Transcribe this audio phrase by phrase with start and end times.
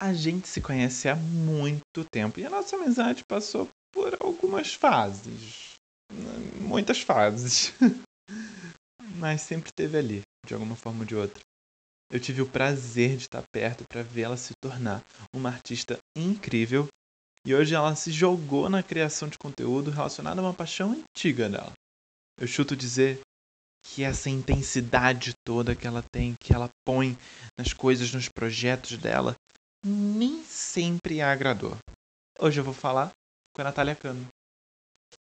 [0.00, 5.78] a gente se conhece há muito tempo e a nossa amizade passou por algumas fases.
[6.58, 7.72] Muitas fases.
[9.18, 11.42] Mas sempre esteve ali, de alguma forma ou de outra.
[12.10, 16.88] Eu tive o prazer de estar perto para vê-la se tornar uma artista incrível
[17.46, 21.72] e hoje ela se jogou na criação de conteúdo relacionado a uma paixão antiga dela.
[22.38, 23.20] Eu chuto dizer
[23.84, 27.16] que essa intensidade toda que ela tem, que ela põe
[27.58, 29.34] nas coisas, nos projetos dela,
[29.84, 31.76] nem sempre a agradou.
[32.38, 33.12] Hoje eu vou falar
[33.54, 34.26] com a Natália Cano.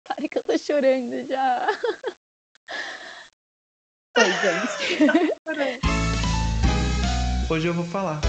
[0.04, 1.68] Para que eu tô chorando já.
[4.18, 5.04] Oi, gente.
[7.52, 8.22] Hoje eu vou falar.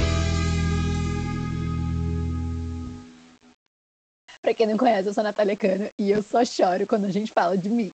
[4.43, 7.11] Pra quem não conhece, eu sou a Natália Cano e eu só choro quando a
[7.11, 7.91] gente fala de mim.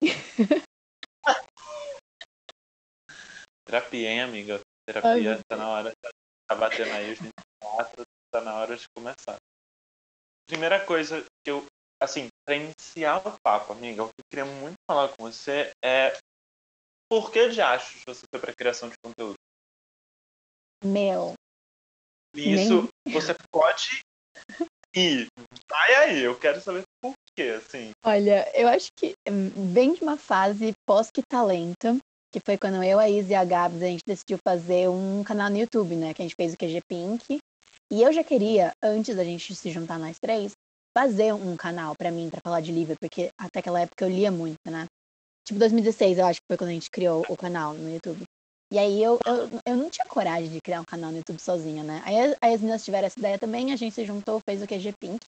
[3.65, 4.59] Terapia, hein, amiga?
[4.85, 5.93] Terapia, Ai, tá na hora.
[6.47, 9.37] Tá batendo aí os 24, tá na hora de começar.
[10.47, 11.65] Primeira coisa que eu,
[12.01, 16.17] assim, pra iniciar o papo, amiga, o que eu queria muito falar com você é
[17.09, 19.35] por que de acho você foi pra criação de conteúdo?
[20.83, 21.33] Meu.
[22.35, 23.13] Isso, Nem...
[23.13, 24.01] você pode
[24.95, 25.27] ir.
[25.69, 27.91] Vai aí, eu quero saber por quê, assim.
[28.03, 29.13] Olha, eu acho que
[29.73, 31.99] vem de uma fase pós-que talento,
[32.31, 35.49] que foi quando eu, a Izzy e a Gabs, a gente decidiu fazer um canal
[35.49, 36.13] no YouTube, né?
[36.13, 37.39] Que a gente fez o QG Pink.
[37.91, 40.53] E eu já queria, antes da gente se juntar nós três,
[40.97, 44.31] fazer um canal para mim, para falar de livro, porque até aquela época eu lia
[44.31, 44.85] muito, né?
[45.45, 48.23] Tipo, 2016, eu acho que foi quando a gente criou o canal no YouTube.
[48.71, 51.83] E aí eu, eu, eu não tinha coragem de criar um canal no YouTube sozinha,
[51.83, 52.01] né?
[52.05, 54.93] Aí, aí as meninas tiveram essa ideia também, a gente se juntou, fez o QG
[54.97, 55.19] Pink,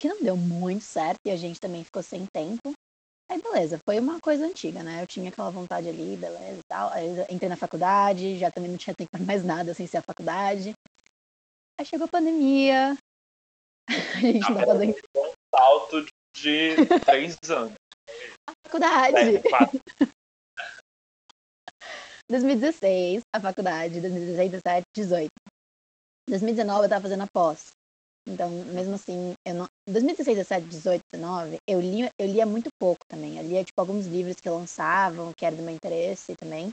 [0.00, 2.72] que não deu muito certo e a gente também ficou sem tempo.
[3.30, 5.02] Aí beleza, foi uma coisa antiga, né?
[5.02, 6.90] Eu tinha aquela vontade ali, beleza e tal.
[6.90, 10.02] Aí entrei na faculdade, já também não tinha tempo para mais nada sem ser a
[10.02, 10.74] faculdade.
[11.78, 12.96] Aí chegou a pandemia.
[13.88, 14.96] A gente não tá fazendo.
[15.16, 16.74] Um salto de
[17.06, 17.74] três anos.
[18.48, 19.36] A faculdade.
[19.36, 19.42] É,
[22.30, 25.28] 2016, a faculdade, 2016, 17, 18.
[26.28, 27.70] 2019 eu tava fazendo a pós.
[28.28, 29.66] Então, mesmo assim, eu não...
[29.88, 33.38] 2016, 17, 18, 19, eu lia, eu lia muito pouco também.
[33.38, 36.70] Eu lia, tipo, alguns livros que lançavam, que era do meu interesse também.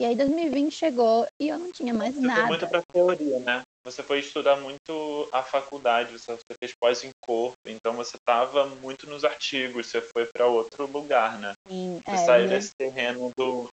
[0.00, 2.40] E aí 2020 chegou e eu não tinha mais você nada.
[2.40, 3.62] Foi muito pra teoria, né?
[3.84, 9.06] Você foi estudar muito a faculdade, você fez pós em corpo, então você estava muito
[9.06, 11.52] nos artigos, você foi para outro lugar, né?
[11.68, 13.68] Sim, você é, saiu desse terreno do,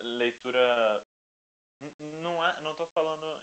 [0.00, 1.02] leitura.
[2.00, 3.40] Não, é, não tô falando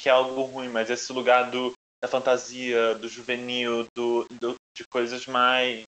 [0.00, 4.84] que é algo ruim, mas esse lugar do, da fantasia, do juvenil, do, do de
[4.88, 5.84] coisas mais.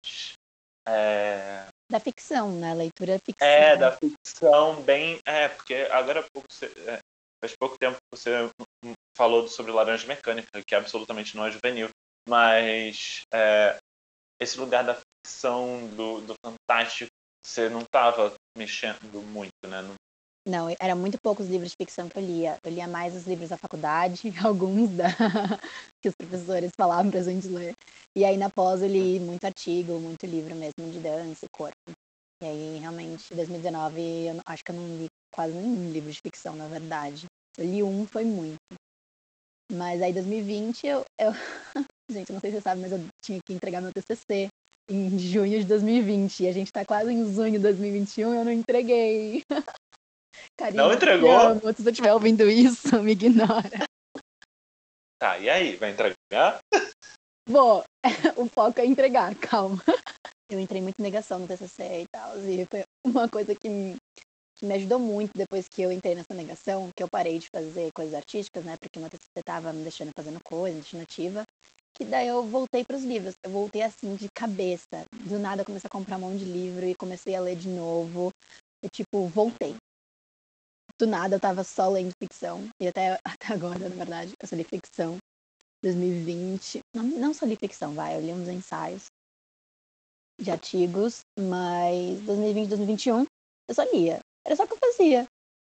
[0.90, 1.66] É...
[1.90, 2.74] Da ficção, né?
[2.74, 3.46] Leitura ficção.
[3.46, 5.18] É, da ficção, bem.
[5.26, 6.98] É, porque agora você, é,
[7.42, 8.48] faz pouco tempo que você
[9.16, 11.88] falou sobre Laranja Mecânica, que absolutamente não é juvenil,
[12.28, 13.76] mas é,
[14.40, 14.96] esse lugar da
[15.26, 17.10] ficção, do, do fantástico,
[17.44, 19.82] você não estava mexendo muito, né?
[19.82, 19.94] Não...
[20.46, 22.56] não, era muito poucos livros de ficção que eu lia.
[22.64, 25.08] Eu lia mais os livros da faculdade, alguns da...
[26.02, 27.74] que os professores falavam pra gente ler.
[28.16, 31.74] E aí na pós eu li muito artigo, muito livro mesmo de dança e corpo.
[32.42, 36.20] E aí, realmente, em 2019, eu acho que eu não li quase nenhum livro de
[36.20, 37.26] ficção, na verdade.
[37.58, 38.56] Eu li um, foi muito.
[39.70, 41.32] Mas aí, em 2020, eu, eu...
[42.10, 44.48] Gente, não sei se você sabe, mas eu tinha que entregar meu TCC
[44.88, 46.44] em junho de 2020.
[46.44, 49.42] E a gente tá quase em junho de 2021 e eu não entreguei.
[50.60, 51.54] Carinho, não entregou?
[51.74, 53.86] Se você estiver ouvindo isso, me ignora.
[55.18, 55.76] Tá, e aí?
[55.76, 56.58] Vai entregar?
[57.48, 57.82] Vou.
[58.36, 59.82] o foco é entregar, calma.
[60.50, 62.38] Eu entrei muito em negação no TCC e tal.
[62.38, 63.96] E foi uma coisa que me,
[64.58, 67.88] que me ajudou muito depois que eu entrei nessa negação, que eu parei de fazer
[67.94, 68.76] coisas artísticas, né?
[68.78, 71.42] Porque meu TCC tava me deixando fazendo coisa, deixando ativa
[71.94, 73.34] que daí eu voltei para os livros.
[73.42, 75.06] Eu voltei assim de cabeça.
[75.10, 77.68] Do nada eu comecei a comprar um monte de livro e comecei a ler de
[77.68, 78.30] novo.
[78.84, 79.74] E tipo, voltei.
[81.00, 82.68] Do nada eu tava só lendo ficção.
[82.78, 85.16] E até, até agora, na verdade, eu só li ficção.
[85.82, 86.80] 2020.
[86.94, 88.16] Não, não só li ficção, vai.
[88.16, 89.06] Eu li uns ensaios
[90.38, 91.20] de artigos.
[91.38, 93.24] Mas 2020, 2021,
[93.66, 94.20] eu só lia.
[94.44, 95.26] Era só o que eu fazia.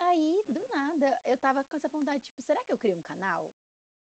[0.02, 3.50] Aí, do nada, eu tava com essa vontade, tipo, será que eu crio um canal?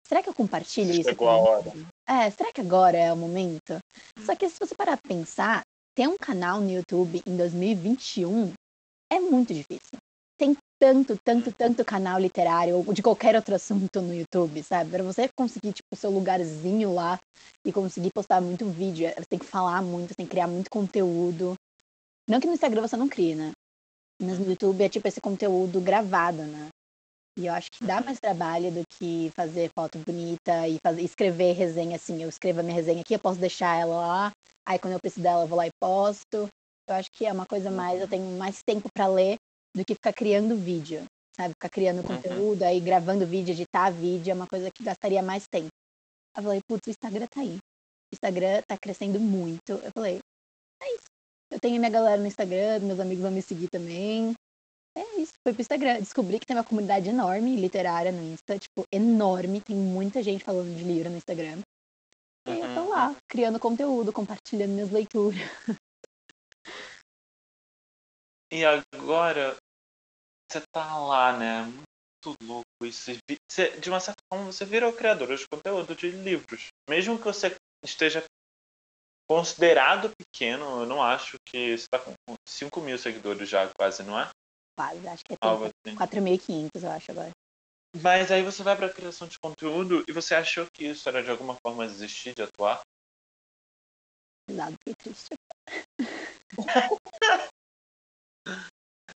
[0.07, 1.09] Será que eu compartilho Chegou isso?
[1.09, 1.73] Chegou a hora.
[2.07, 3.77] É, será que agora é o momento?
[4.25, 5.63] Só que se você parar pra pensar,
[5.93, 8.53] ter um canal no YouTube em 2021
[9.11, 9.99] é muito difícil.
[10.39, 14.89] Tem tanto, tanto, tanto canal literário ou de qualquer outro assunto no YouTube, sabe?
[14.89, 17.19] Para você conseguir, tipo, seu lugarzinho lá
[17.65, 21.55] e conseguir postar muito vídeo, você tem que falar muito, tem que criar muito conteúdo.
[22.29, 23.51] Não que no Instagram você não crie, né?
[24.21, 26.69] Mas no YouTube é tipo esse conteúdo gravado, né?
[27.37, 31.51] E eu acho que dá mais trabalho do que fazer foto bonita e fazer, escrever
[31.51, 32.23] resenha assim.
[32.23, 34.31] Eu escrevo a minha resenha aqui, eu posso deixar ela lá.
[34.65, 36.47] Aí quando eu preciso dela, eu vou lá e posto.
[36.87, 39.37] Eu acho que é uma coisa mais, eu tenho mais tempo para ler
[39.75, 41.05] do que ficar criando vídeo,
[41.35, 41.53] sabe?
[41.53, 45.69] Ficar criando conteúdo, aí gravando vídeo, editar vídeo, é uma coisa que gastaria mais tempo.
[46.35, 47.57] Eu falei, putz, o Instagram tá aí.
[47.57, 49.71] O Instagram tá crescendo muito.
[49.71, 50.19] Eu falei,
[50.81, 51.05] é isso.
[51.51, 54.35] Eu tenho minha galera no Instagram, meus amigos vão me seguir também.
[54.95, 55.99] É isso, foi pro Instagram.
[55.99, 59.61] Descobri que tem uma comunidade enorme literária no Insta, tipo, enorme.
[59.61, 61.59] Tem muita gente falando de livro no Instagram.
[62.47, 65.39] E eu tô lá, criando conteúdo, compartilhando minhas leituras.
[68.51, 69.55] E agora,
[70.51, 71.63] você tá lá, né?
[71.63, 73.11] Muito louco isso.
[73.49, 76.67] Você, de uma certa forma, você virou criador de conteúdo de livros.
[76.89, 78.23] Mesmo que você esteja
[79.29, 82.13] considerado pequeno, eu não acho que você tá com
[82.47, 84.27] 5 mil seguidores já, quase, não é?
[84.75, 86.85] Quase, acho que é 4.500, assim.
[86.85, 87.31] eu acho agora.
[88.01, 91.29] Mas aí você vai pra criação de conteúdo e você achou que isso era de
[91.29, 92.81] alguma forma desistir de atuar?
[94.49, 95.35] Lado que triste.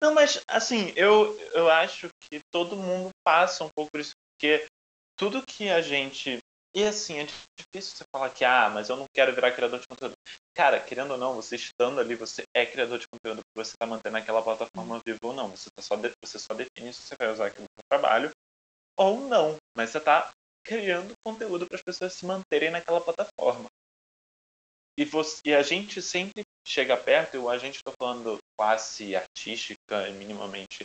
[0.01, 4.65] Não, mas assim, eu, eu acho que todo mundo passa um pouco por isso, porque
[5.17, 6.39] tudo que a gente.
[6.73, 9.87] E assim, é difícil você falar que, ah, mas eu não quero virar criador de
[9.87, 10.13] conteúdo.
[10.55, 13.85] Cara, querendo ou não, você estando ali, você é criador de conteúdo, porque você está
[13.85, 15.49] mantendo aquela plataforma viva ou não.
[15.49, 18.29] Você, tá só, de, você só define se você vai usar aquilo no trabalho
[18.97, 19.57] ou não.
[19.75, 20.31] Mas você está
[20.63, 23.67] criando conteúdo para as pessoas se manterem naquela plataforma.
[24.97, 30.11] E, você, e a gente sempre chega perto, e a gente está falando classe artística
[30.17, 30.83] minimamente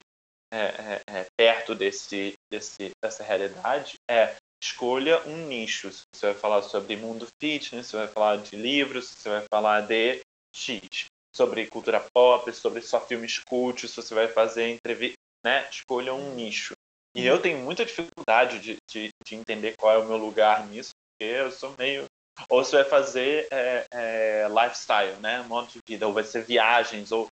[0.52, 5.90] é, é, é, perto desse, desse, dessa realidade, é escolha um nicho.
[5.90, 10.20] Você vai falar sobre mundo fitness, você vai falar de livros, você vai falar de
[10.54, 15.68] X, sobre cultura pop, sobre só filmes cultos, você vai fazer entrevista, né?
[15.68, 16.74] Escolha um nicho.
[17.16, 20.90] E eu tenho muita dificuldade de, de, de entender qual é o meu lugar nisso,
[21.10, 22.04] porque eu sou meio
[22.48, 25.42] ou você vai fazer é, é, lifestyle, né?
[25.42, 27.28] Modo de vida, ou vai ser viagens, ou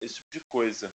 [0.00, 0.90] esse tipo de coisa.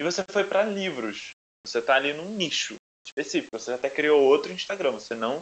[0.00, 1.30] E você foi para livros.
[1.66, 2.76] Você está ali num nicho
[3.06, 3.58] específico.
[3.58, 4.92] Você até criou outro Instagram.
[4.92, 5.40] Você não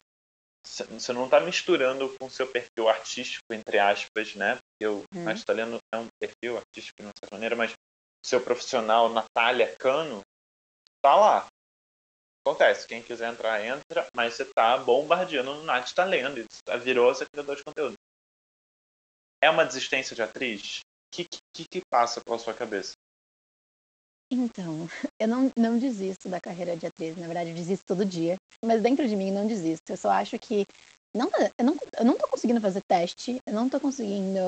[0.65, 4.57] você não está misturando com o seu perfil artístico, entre aspas, né?
[4.57, 5.25] Porque o hum.
[5.25, 10.23] Natalino é um perfil artístico de uma certa maneira, mas o seu profissional, Natália Cano,
[11.03, 11.47] tá lá.
[12.47, 16.45] Acontece, quem quiser entrar, entra, mas você tá bombardeando no Nath tá lendo,
[16.83, 17.95] virou essa criador de conteúdo.
[19.41, 20.81] É uma desistência de atriz?
[21.55, 22.93] Que, que, passa pela sua cabeça?
[24.31, 24.89] Então,
[25.21, 28.37] eu não, não desisto da carreira de atriz, na verdade, eu desisto todo dia.
[28.65, 29.91] Mas dentro de mim não desisto.
[29.91, 30.65] Eu só acho que
[31.15, 31.29] não,
[31.59, 34.41] eu, não, eu não tô conseguindo fazer teste, eu não tô conseguindo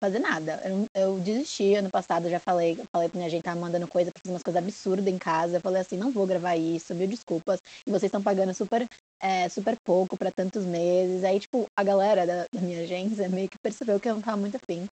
[0.00, 0.62] fazer nada.
[0.64, 4.20] Eu, eu desisti ano passado, já falei, falei pra minha gente, tava mandando coisa pra
[4.22, 5.56] fazer umas coisas absurdas em casa.
[5.56, 7.58] Eu falei assim, não vou gravar isso, mil desculpas.
[7.84, 8.86] E vocês estão pagando super,
[9.20, 11.24] é, super pouco para tantos meses.
[11.24, 14.36] Aí, tipo, a galera da, da, minha agência meio que percebeu que eu não tava
[14.36, 14.86] muito afim.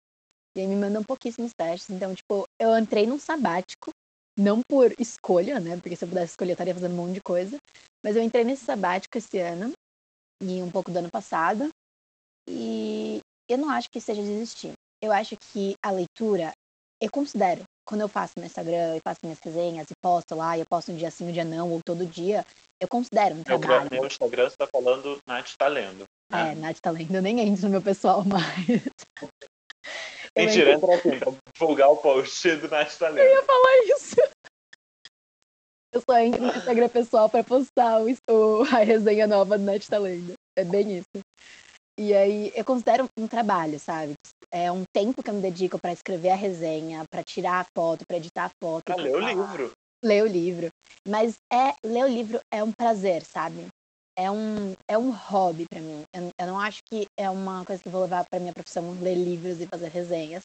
[0.56, 1.90] E aí me mandam pouquíssimos testes.
[1.90, 3.90] Então, tipo, eu entrei num sabático,
[4.38, 5.76] não por escolha, né?
[5.76, 7.58] Porque se eu pudesse escolher, eu estaria fazendo um monte de coisa.
[8.02, 9.72] Mas eu entrei nesse sabático esse ano
[10.42, 11.68] e um pouco do ano passado.
[12.48, 13.20] E
[13.50, 14.72] eu não acho que seja desistir.
[15.02, 16.52] Eu acho que a leitura,
[17.02, 20.64] eu considero, quando eu faço no Instagram, eu faço minhas resenhas e posto lá, eu
[20.64, 22.46] posto um dia sim, um dia não, ou todo dia,
[22.80, 23.84] eu considero um trabalho.
[23.84, 26.04] No meu Instagram você tá falando Nath tá lendo.
[26.30, 26.52] Né?
[26.52, 28.82] É, Nath tá lendo, eu nem entro no meu pessoal mais.
[30.36, 30.78] Mentira,
[31.54, 33.24] divulgar o post do Nath tá lendo.
[33.24, 34.16] Eu ia falar isso.
[35.94, 39.88] Eu só entro no Instagram pessoal pra postar o, o, a resenha nova do Net
[39.88, 40.34] tá lendo.
[40.58, 41.24] É bem isso.
[41.98, 44.12] E aí, eu considero um trabalho, sabe?
[44.52, 48.04] É um tempo que eu me dedico para escrever a resenha, para tirar a foto,
[48.06, 48.84] para editar a foto.
[48.84, 49.72] Pra ler o livro.
[50.04, 50.68] Ler o livro.
[51.08, 53.66] Mas é, ler o livro é um prazer, sabe?
[54.18, 56.02] É um, é um hobby para mim.
[56.14, 58.98] Eu, eu, não acho que é uma coisa que eu vou levar para minha profissão,
[59.00, 60.44] ler livros e fazer resenhas.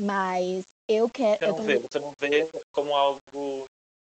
[0.00, 1.38] Mas eu quero.
[1.38, 3.20] Você não, eu você não vê como algo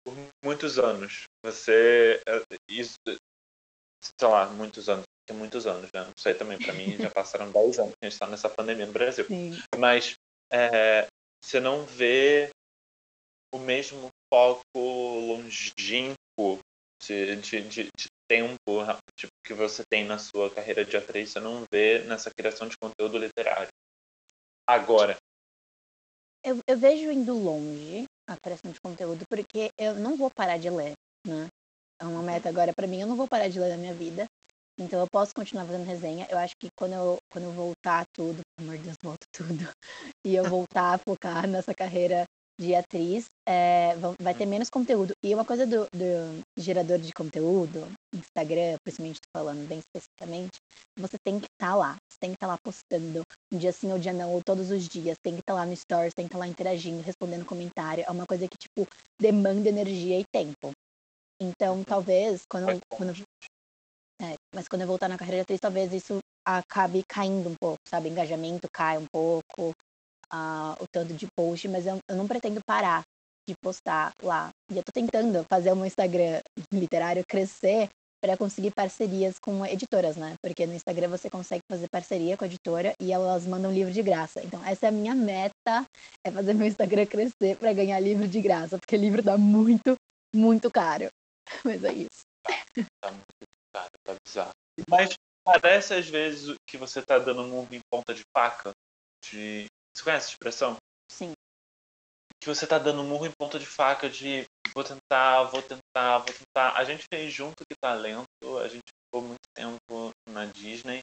[0.06, 1.24] por muitos anos.
[1.44, 2.22] Você.
[2.27, 5.03] É, isso, sei lá, muitos anos.
[5.27, 6.06] Tem muitos anos, né?
[6.06, 8.86] Não sei também, para mim já passaram 10 anos que a gente está nessa pandemia
[8.86, 9.25] no Brasil.
[9.25, 9.62] Sim.
[9.77, 10.15] Mas
[10.51, 11.08] é,
[11.44, 12.50] você não vê
[13.53, 16.60] o mesmo foco longínquo
[17.03, 18.84] de, de, de, de tempo
[19.16, 22.78] tipo, que você tem na sua carreira de atriz, você não vê nessa criação de
[22.78, 23.70] conteúdo literário.
[24.68, 25.18] Agora.
[26.44, 30.70] Eu, eu vejo indo longe, a criação de conteúdo, porque eu não vou parar de
[30.70, 30.94] ler,
[31.26, 31.48] né?
[32.00, 34.28] É uma meta agora para mim, eu não vou parar de ler na minha vida.
[34.80, 36.28] Então eu posso continuar fazendo resenha.
[36.30, 39.48] Eu acho que quando eu, quando eu voltar tudo, pelo amor de Deus, volta tudo.
[40.26, 42.26] E eu voltar a focar nessa carreira
[42.60, 45.14] de atriz, é, vai ter menos conteúdo.
[45.24, 50.58] E uma coisa do, do gerador de conteúdo, Instagram, principalmente falando bem especificamente,
[50.98, 51.96] você tem que estar tá lá.
[52.10, 53.22] Você tem que estar tá lá postando
[53.54, 55.18] um dia sim ou um dia não, ou todos os dias.
[55.24, 58.04] Tem que estar tá lá no Stories, tem que estar tá lá interagindo, respondendo comentário.
[58.08, 58.88] É uma coisa que, tipo,
[59.20, 60.72] demanda energia e tempo.
[61.40, 63.14] Então, talvez, quando, quando
[64.20, 67.78] é, mas quando eu voltar na carreira de atriz, talvez isso acabe caindo um pouco,
[67.88, 68.10] sabe?
[68.10, 69.74] Engajamento cai um pouco,
[70.34, 73.04] uh, o tanto de post, mas eu, eu não pretendo parar
[73.48, 74.50] de postar lá.
[74.72, 76.42] E eu tô tentando fazer o meu Instagram
[76.74, 77.90] literário crescer
[78.22, 80.36] para conseguir parcerias com editoras, né?
[80.42, 84.02] Porque no Instagram você consegue fazer parceria com a editora e elas mandam livro de
[84.02, 84.42] graça.
[84.44, 85.86] Então, essa é a minha meta,
[86.26, 89.96] é fazer meu Instagram crescer para ganhar livro de graça, porque livro dá muito,
[90.36, 91.08] muito caro.
[91.64, 92.22] Mas é isso.
[93.02, 94.52] Tá muito caro, tá bizarro.
[94.90, 98.72] Mas parece às vezes que você tá dando um murro em ponta de faca.
[99.24, 99.68] De...
[99.98, 100.77] Você conhece essa expressão?
[101.10, 101.34] Sim.
[102.39, 106.36] Que você tá dando murro em ponta de faca de vou tentar, vou tentar, vou
[106.36, 106.77] tentar.
[106.77, 111.01] A gente fez junto que talento, a gente ficou muito tempo na Disney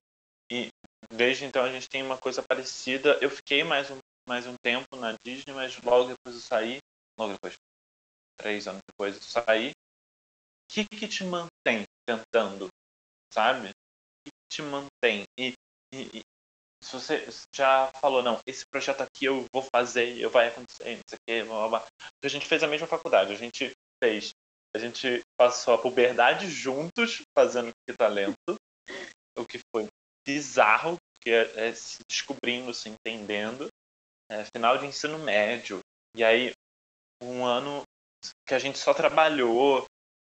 [0.48, 0.68] e
[1.12, 3.18] desde então a gente tem uma coisa parecida.
[3.20, 3.98] Eu fiquei mais um,
[4.28, 6.78] mais um tempo na Disney, mas logo depois eu saí,
[7.18, 7.56] logo depois,
[8.36, 9.70] três anos depois eu saí.
[9.70, 12.68] O que que te mantém tentando,
[13.32, 13.70] sabe?
[13.70, 13.72] O
[14.24, 15.24] que te mantém?
[15.36, 15.52] E
[16.94, 21.16] você já falou, não, esse projeto aqui eu vou fazer, eu vai acontecer, não sei
[21.16, 21.86] o quê, blá, blá, blá.
[22.22, 23.72] A gente fez a mesma faculdade, a gente
[24.02, 24.30] fez,
[24.74, 28.56] a gente passou a puberdade juntos, fazendo que talento,
[29.36, 29.86] o que foi
[30.26, 33.68] bizarro, porque é, é se descobrindo, se entendendo,
[34.30, 35.80] é, final de ensino médio,
[36.16, 36.52] e aí
[37.22, 37.82] um ano
[38.46, 39.84] que a gente só trabalhou,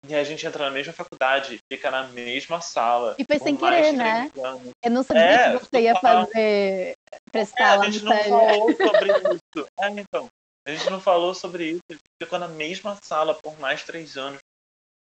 [0.08, 3.16] e a gente entra na mesma faculdade, fica na mesma sala.
[3.18, 4.30] E foi sem querer, né?
[4.42, 4.70] Anos.
[4.82, 6.94] Eu não sabia é, que você ia fazer
[7.30, 9.68] prestar é, lá A gente não falou sobre isso.
[9.78, 10.28] É, então.
[10.66, 11.82] A gente não falou sobre isso.
[11.88, 14.40] Ele ficou na mesma sala por mais três anos.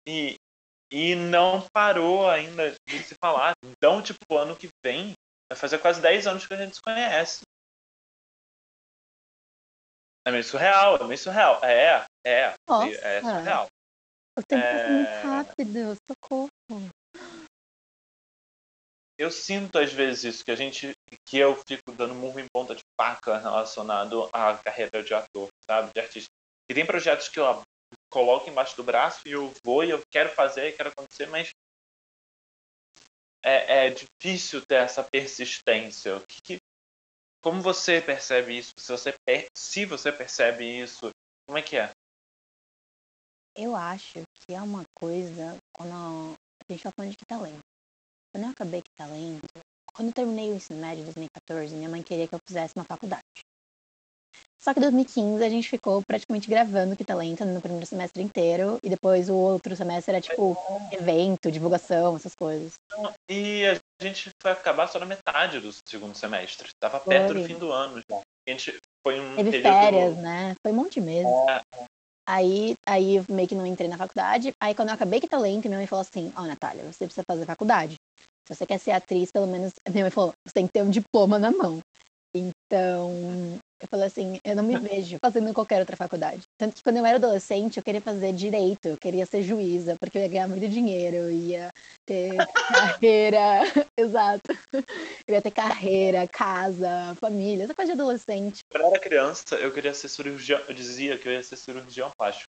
[0.05, 0.35] E,
[0.91, 3.53] e não parou ainda de se falar.
[3.63, 5.13] Então, tipo, ano que vem,
[5.49, 7.41] vai fazer quase dez anos que a gente se conhece.
[10.25, 11.63] É meio surreal, é meio surreal.
[11.63, 12.87] É, é, Nossa.
[12.87, 13.67] é surreal.
[14.37, 14.89] O tempo é...
[14.89, 16.49] muito rápido, socorro.
[19.17, 20.91] Eu sinto às vezes isso, que a gente.
[21.25, 25.91] que eu fico dando murro em ponta de faca relacionado à carreira de ator, sabe?
[25.93, 26.29] De artista.
[26.69, 27.63] E tem projetos que eu
[28.11, 31.51] coloco embaixo do braço e eu vou e eu quero fazer, quero acontecer, mas
[33.43, 36.19] é, é difícil ter essa persistência.
[36.27, 36.57] Que, que,
[37.41, 38.73] como você percebe isso?
[38.77, 39.13] Se você,
[39.55, 41.11] se você percebe isso,
[41.47, 41.91] como é que é?
[43.55, 47.59] Eu acho que é uma coisa quando a gente tá falando de que talento.
[48.33, 49.47] Quando eu acabei que talento,
[49.93, 52.83] quando eu terminei o ensino médio em 2014, minha mãe queria que eu fizesse uma
[52.83, 53.21] faculdade.
[54.59, 58.79] Só que em 2015 a gente ficou praticamente gravando que talento no primeiro semestre inteiro
[58.81, 60.57] e depois o outro semestre era tipo
[60.91, 62.73] evento, divulgação, essas coisas.
[63.29, 66.69] E a gente foi acabar só na metade do segundo semestre.
[66.79, 67.41] Tava perto foi.
[67.41, 68.17] do fim do ano já.
[68.17, 69.73] A gente foi um Teve período...
[69.73, 70.55] férias, né?
[70.65, 71.49] Foi um monte mesmo.
[71.49, 71.61] É,
[72.27, 74.53] Aí, aí meio que não entrei na faculdade.
[74.61, 77.23] Aí quando eu acabei que talento, minha mãe falou assim, ó, oh, Natália, você precisa
[77.27, 77.95] fazer faculdade.
[78.47, 80.89] Se você quer ser atriz, pelo menos, minha mãe falou, você tem que ter um
[80.89, 81.79] diploma na mão.
[82.35, 86.43] Então, eu falei assim, eu não me vejo fazendo qualquer outra faculdade.
[86.57, 90.17] Tanto que quando eu era adolescente, eu queria fazer direito, eu queria ser juíza, porque
[90.17, 91.69] eu ia ganhar muito dinheiro, eu ia
[92.05, 92.31] ter
[93.01, 93.61] carreira,
[93.99, 94.53] exato.
[95.27, 98.61] Eu ia ter carreira, casa, família, essa coisa de adolescente.
[98.71, 102.09] Quando eu era criança, eu queria ser cirurgião, eu dizia que eu ia ser cirurgião
[102.17, 102.47] plástico.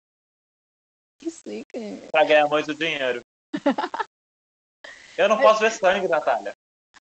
[1.19, 1.79] Que zica.
[2.10, 3.22] Pra ganhar muito dinheiro.
[5.17, 6.51] Eu não posso ver sangue, Natália.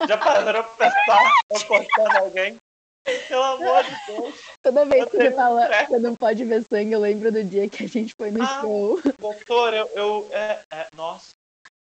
[0.09, 2.57] Já pararam pra pensar eu cortando alguém?
[3.29, 4.35] Pelo amor de Deus.
[4.63, 7.69] Toda vez que você fala que você não pode ver sangue, eu lembro do dia
[7.69, 9.01] que a gente foi no ah, show.
[9.19, 9.87] Doutor, eu.
[9.95, 11.33] eu é, é, nossa.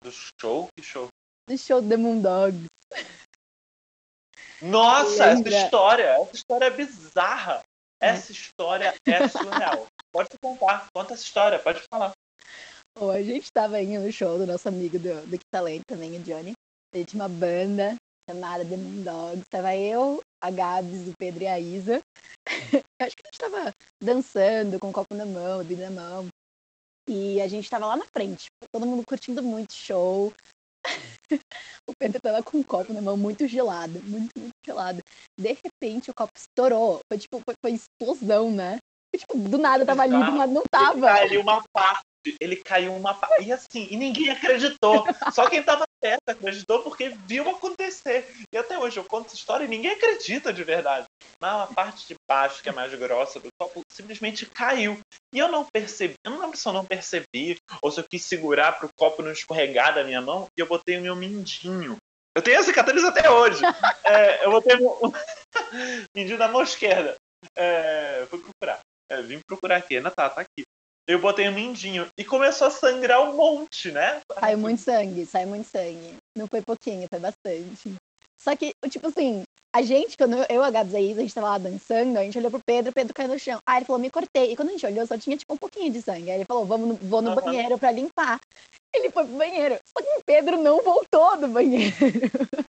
[0.03, 0.67] Do show?
[0.75, 1.07] Que show?
[1.49, 2.67] Do show The Moondogs.
[4.61, 6.03] Nossa, essa história.
[6.03, 7.63] Essa história é bizarra.
[8.01, 8.09] É.
[8.09, 9.87] Essa história é surreal.
[10.11, 10.87] pode contar.
[10.93, 12.11] Conta essa história, pode falar.
[12.97, 16.15] Bom, a gente tava indo no show do nosso amigo do, do Que Talento também,
[16.17, 16.53] o Johnny.
[16.93, 17.95] Ele tinha uma banda
[18.29, 19.43] chamada The Moondogs.
[19.49, 22.01] Tava eu, a Gabs, o Pedro e a Isa.
[23.01, 26.27] Acho que a gente tava dançando com um copo na mão, o na mão.
[27.07, 30.33] E a gente tava lá na frente, todo mundo curtindo muito show.
[31.89, 34.99] o Pedro tava com um copo na mão muito gelado, muito, muito gelado.
[35.37, 36.99] De repente o copo estourou.
[37.11, 38.77] Foi tipo, foi, foi explosão, né?
[39.15, 41.07] Tipo, do nada tava ali, do nada não tava.
[41.07, 42.03] Caiu uma parte,
[42.39, 43.43] ele caiu uma parte.
[43.43, 45.05] E assim, e ninguém acreditou.
[45.33, 48.27] Só quem tava perto acreditou porque viu acontecer.
[48.53, 51.05] E até hoje eu conto essa história e ninguém acredita de verdade.
[51.41, 54.99] na parte de baixo, que é mais grossa do copo, simplesmente caiu.
[55.33, 58.23] E eu não percebi, eu não lembro se eu não percebi, ou se eu quis
[58.23, 61.97] segurar para o copo não escorregar da minha mão, e eu botei o meu mindinho.
[62.35, 63.61] Eu tenho essa cicatriz até hoje.
[64.05, 65.13] É, eu botei o
[66.15, 67.15] mindinho na mão esquerda.
[67.55, 68.79] É, fui procurar.
[69.09, 69.95] É, vim procurar aqui.
[69.95, 70.63] Ainda tá, tá aqui.
[71.07, 74.21] Eu botei o mindinho e começou a sangrar um monte, né?
[74.39, 76.15] Saiu muito sangue, saiu muito sangue.
[76.37, 77.95] Não foi pouquinho, foi bastante.
[78.39, 79.43] Só que, tipo assim,
[79.75, 82.37] a gente, quando eu e a Gabs aí, a gente tava lá dançando, a gente
[82.37, 83.59] olhou pro Pedro, o Pedro caiu no chão.
[83.67, 84.51] Aí ele falou, me cortei.
[84.51, 86.29] E quando a gente olhou, só tinha, tipo, um pouquinho de sangue.
[86.29, 87.35] Aí ele falou, vamos no, vou no uhum.
[87.35, 88.39] banheiro pra limpar.
[88.93, 89.79] Ele foi pro banheiro.
[89.85, 91.95] Só que o Pedro não voltou do banheiro.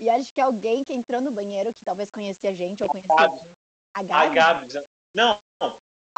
[0.00, 3.12] e acho que alguém que entrou no banheiro, que talvez conhecia a gente, ou conhecia
[3.12, 4.10] a Gabs.
[4.12, 4.74] A Gabs.
[5.14, 5.38] Não.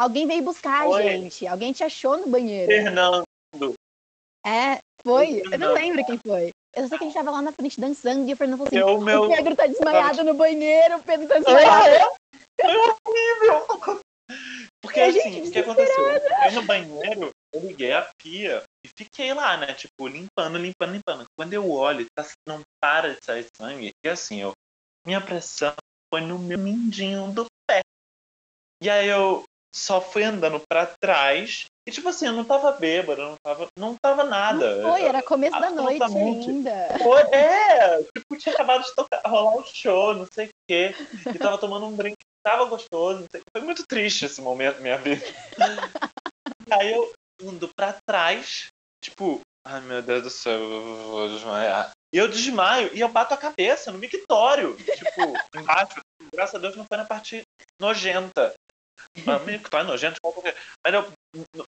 [0.00, 1.46] Alguém veio buscar a gente.
[1.46, 2.72] Alguém te achou no banheiro.
[2.72, 3.22] Fernando.
[4.46, 5.42] É, foi.
[5.52, 6.48] Eu não lembro quem foi.
[6.74, 8.78] Eu sei que a gente tava lá na frente dançando e o Fernando falou assim:
[8.78, 9.24] eu, meu...
[9.24, 12.16] o Pedro tá desmaiado no banheiro, o Pedro tá desmaiado.
[12.62, 14.00] É, horrível!
[14.80, 16.10] Porque assim, o que aconteceu?
[16.10, 19.74] Eu fui no banheiro, eu liguei a pia e fiquei lá, né?
[19.74, 21.24] Tipo, limpando, limpando, limpando.
[21.36, 23.90] Quando eu olho, tá, não para de sair sangue.
[24.02, 24.52] E assim, eu,
[25.06, 25.74] minha pressão
[26.10, 27.82] foi no meu mindinho do pé.
[28.82, 33.22] E aí eu só fui andando para trás e, tipo assim, eu não tava bêbado,
[33.22, 34.76] não tava, não tava nada.
[34.76, 36.98] Não foi, era começo da noite ainda.
[37.02, 40.94] Foi, é, tipo, tinha acabado de tocar, rolar um show, não sei o quê.
[41.34, 43.24] E tava tomando um drink, tava gostoso.
[43.56, 45.24] Foi muito triste esse momento minha vida.
[46.70, 47.12] aí eu
[47.42, 48.66] ando pra trás,
[49.02, 51.90] tipo, ai meu Deus do céu, eu vou desmaiar.
[52.12, 54.76] E eu desmaio e eu bato a cabeça no mictório.
[54.76, 56.00] Tipo, embaixo.
[56.32, 57.42] Graças a Deus não foi na parte
[57.80, 58.54] nojenta.
[59.26, 60.20] Amigo, tá nojento.
[60.84, 61.12] Mas eu,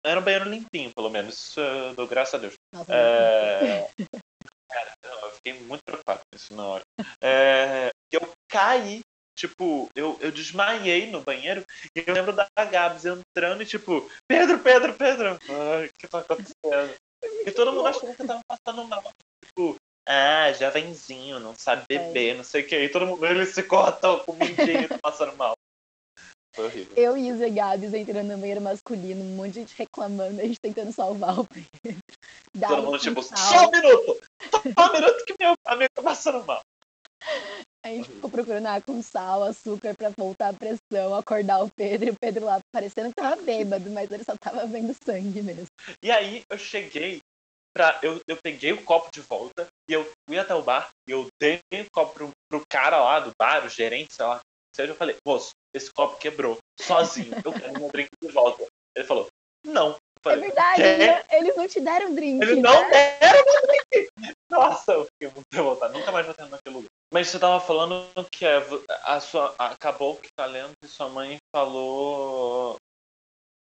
[0.05, 1.55] era um banheiro limpinho, pelo menos.
[1.57, 2.53] Uh, do, graças a Deus.
[2.73, 3.89] Nossa, é...
[4.71, 6.83] Cara, eu fiquei muito preocupado com isso na hora.
[7.21, 7.89] É...
[8.11, 9.01] Eu caí,
[9.37, 11.63] tipo, eu, eu desmaiei no banheiro
[11.95, 15.39] e eu lembro da Gabs entrando e tipo, Pedro, Pedro, Pedro.
[15.49, 16.95] Ai, o que tá acontecendo?
[17.45, 19.03] E todo mundo achando que eu tava passando mal.
[19.45, 19.75] Tipo,
[20.07, 22.37] ah, jovenzinho, não sabe beber, é.
[22.37, 22.75] não sei o que.
[22.75, 25.53] E todo mundo, ele se cortou com o mindinho passando mal.
[26.55, 26.93] Foi horrível.
[26.97, 30.59] Eu e os Gabs entrando no banheiro masculino, um monte de gente reclamando, a gente
[30.59, 31.99] tentando salvar o Pedro.
[32.67, 34.19] Todo mundo tipo, só um minuto!
[34.51, 36.61] Só um minuto que meu amigo tá passando mal.
[37.85, 42.09] A gente ficou procurando água com sal, açúcar pra voltar a pressão, acordar o Pedro,
[42.09, 45.65] e o Pedro lá parecendo que tava bêbado, mas ele só tava vendo sangue mesmo.
[46.03, 47.19] E aí eu cheguei
[47.73, 47.97] pra.
[48.03, 51.27] Eu, eu peguei o copo de volta e eu fui até o bar e eu
[51.39, 54.39] dei o copo pro, pro cara lá do bar, o gerente, sei lá,
[54.75, 58.65] seja, eu falei, moço, esse copo quebrou, sozinho, eu quero meu drink de volta.
[58.95, 59.27] Ele falou,
[59.65, 59.95] não.
[60.21, 60.81] Falei, é verdade,
[61.31, 62.41] eles não te deram drink.
[62.41, 62.61] Eles né?
[62.61, 64.09] não deram drink.
[64.51, 66.89] Nossa, eu fiquei muito revoltado, nunca mais vou ter naquele lugar.
[67.13, 68.61] Mas você tava falando que é,
[69.03, 72.75] a sua, acabou que tá lendo que sua mãe falou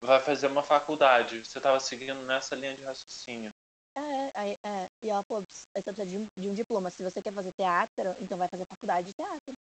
[0.02, 1.44] vai fazer uma faculdade.
[1.44, 3.50] Você tava seguindo nessa linha de raciocínio.
[3.96, 4.86] É, é, é.
[5.04, 6.90] E ela falou, você precisa de um, de um diploma.
[6.90, 9.54] Se você quer fazer teatro, então vai fazer faculdade de teatro.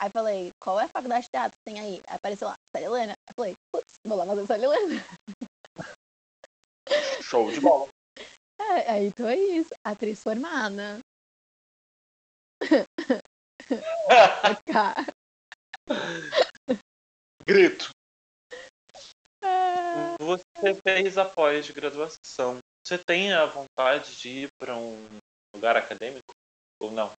[0.00, 2.00] Aí falei, qual é a faculdade de teatro que tem aí?
[2.06, 3.14] Aí apareceu lá, Célia Helena.
[3.26, 5.04] Aí falei, putz, vou lá fazer Célia Helena.
[7.22, 7.88] Show de bola.
[8.60, 11.00] É, aí tô isso, atriz formada.
[17.46, 17.90] Grito.
[19.42, 20.16] É...
[20.20, 22.58] Você fez após de graduação.
[22.86, 25.08] Você tem a vontade de ir para um
[25.54, 26.32] lugar acadêmico
[26.80, 27.12] ou não?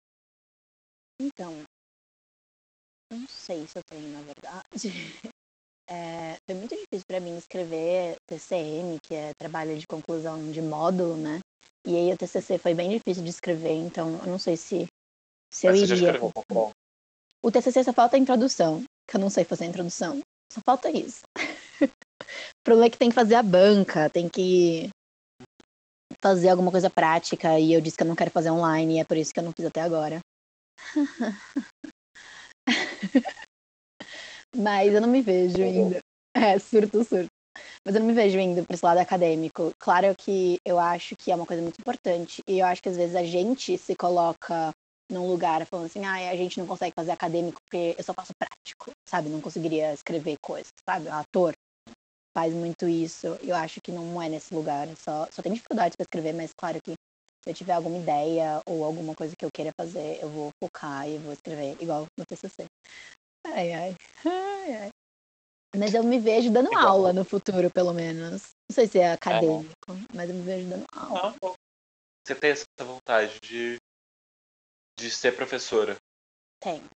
[1.20, 1.64] Então,
[3.10, 4.68] não sei se eu tenho, na verdade.
[5.90, 11.16] É, foi muito difícil para mim escrever TCM, que é trabalho de conclusão de módulo,
[11.16, 11.40] né?
[11.86, 14.86] E aí o TCC foi bem difícil de escrever, então eu não sei se,
[15.50, 16.18] se eu iria.
[16.18, 16.72] Você
[17.42, 20.20] O TCC só falta a introdução, que eu não sei fazer a introdução.
[20.52, 21.22] Só falta isso.
[21.80, 24.90] o problema é que tem que fazer a banca, tem que
[26.20, 29.04] fazer alguma coisa prática, e eu disse que eu não quero fazer online, e é
[29.04, 30.20] por isso que eu não fiz até agora.
[34.56, 36.00] Mas eu não me vejo ainda.
[36.36, 37.26] É, surto, surto.
[37.84, 39.72] Mas eu não me vejo indo para esse lado acadêmico.
[39.76, 42.40] Claro que eu acho que é uma coisa muito importante.
[42.46, 44.72] E eu acho que às vezes a gente se coloca
[45.10, 48.32] num lugar falando assim, ah, a gente não consegue fazer acadêmico porque eu só faço
[48.38, 49.28] prático, sabe?
[49.30, 51.08] Não conseguiria escrever coisas, sabe?
[51.08, 51.54] O ator
[52.36, 53.26] faz muito isso.
[53.42, 54.86] Eu acho que não é nesse lugar.
[54.96, 56.92] Só, só tem dificuldades para escrever, mas claro que
[57.42, 61.08] se eu tiver alguma ideia ou alguma coisa que eu queira fazer, eu vou focar
[61.08, 62.66] e vou escrever igual no TCC.
[63.46, 63.96] Ai, ai.
[64.24, 64.90] ai, ai.
[65.76, 66.88] Mas eu me vejo dando igual.
[66.88, 68.50] aula no futuro, pelo menos.
[68.68, 70.14] Não sei se é acadêmico, é.
[70.14, 71.34] mas eu me vejo dando aula.
[72.26, 73.76] Você tem essa vontade de,
[74.98, 75.96] de ser professora?
[76.60, 76.88] Tenho.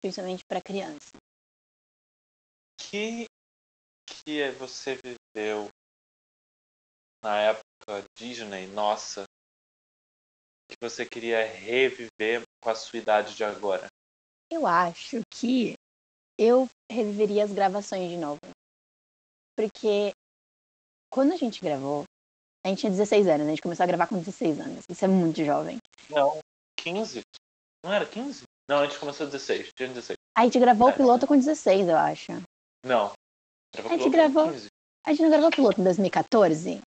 [0.00, 1.16] Principalmente para criança.
[2.90, 3.26] que
[4.24, 5.68] que você viveu
[7.22, 9.24] na época Disney, nossa,
[10.70, 13.86] que você queria reviver com a sua idade de agora?
[14.50, 15.74] Eu acho que
[16.38, 18.38] eu reviveria as gravações de novo.
[19.56, 20.12] Porque
[21.12, 22.04] quando a gente gravou,
[22.64, 24.84] a gente tinha 16 anos, a gente começou a gravar com 16 anos.
[24.88, 25.78] Isso é muito jovem.
[26.08, 26.38] Não,
[26.78, 27.20] 15.
[27.84, 28.42] Não era 15?
[28.68, 30.16] Não, a gente começou 16, tinha 16.
[30.36, 30.92] A gente gravou É.
[30.92, 32.32] o piloto com 16, eu acho.
[32.84, 33.12] Não.
[33.76, 34.66] A gente gravou- 15.
[35.04, 36.80] A gente não gravou o piloto em 2014?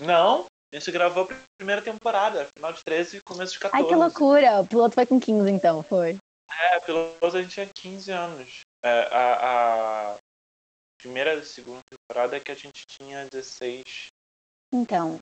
[0.00, 3.84] Não, a gente gravou a primeira temporada, final de 13 e começo de 14.
[3.84, 4.60] Ai, que loucura!
[4.60, 6.18] O piloto foi com 15, então, foi.
[6.50, 6.80] É,
[7.20, 8.60] menos a gente tinha 15 anos.
[8.84, 10.16] É, a, a
[10.98, 14.06] primeira e segunda temporada é que a gente tinha 16.
[14.72, 15.18] Então,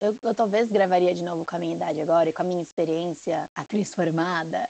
[0.00, 2.62] eu, eu talvez gravaria de novo com a minha idade agora e com a minha
[2.62, 4.66] experiência atriz formada.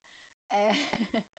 [0.51, 0.71] É...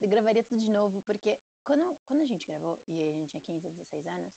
[0.00, 3.40] eu gravaria tudo de novo, porque quando, quando a gente gravou, e a gente tinha
[3.40, 4.34] 15 ou 16 anos,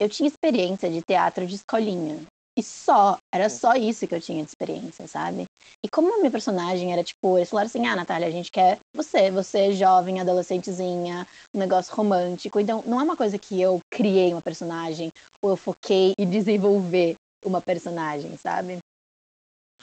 [0.00, 2.20] eu tinha experiência de teatro de escolinha.
[2.58, 5.44] E só, era só isso que eu tinha de experiência, sabe?
[5.84, 8.78] E como a minha personagem era tipo, eles falaram assim: ah, Natália, a gente quer
[8.94, 12.58] você, você jovem, adolescentezinha, um negócio romântico.
[12.58, 15.10] Então, não é uma coisa que eu criei uma personagem
[15.42, 18.78] ou eu foquei em desenvolver uma personagem, sabe?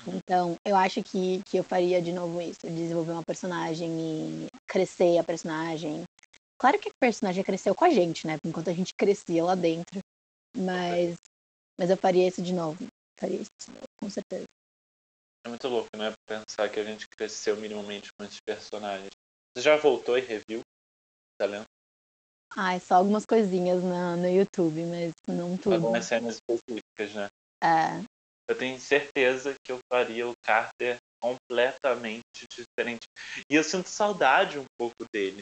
[0.07, 5.17] Então, eu acho que, que eu faria de novo isso, desenvolver uma personagem e crescer
[5.17, 6.03] a personagem.
[6.63, 8.37] Claro que a personagem cresceu com a gente, né?
[8.41, 9.99] Enquanto a gente crescia lá dentro.
[10.55, 11.17] Mas,
[11.77, 12.87] mas eu faria isso de novo.
[13.19, 14.45] Faria isso de novo, com certeza.
[15.45, 16.13] É muito louco, né?
[16.25, 19.09] Pensar que a gente cresceu minimamente com esses personagens.
[19.53, 20.61] Você já voltou e reviu
[21.37, 21.65] Tá Talento?
[22.55, 25.75] Ai, só algumas coisinhas no, no YouTube, mas não tudo.
[25.75, 27.27] Algumas cenas específicas, né?
[27.61, 28.05] É,
[28.47, 33.05] Eu tenho certeza que eu faria o Carter completamente diferente.
[33.51, 35.41] E eu sinto saudade um pouco dele.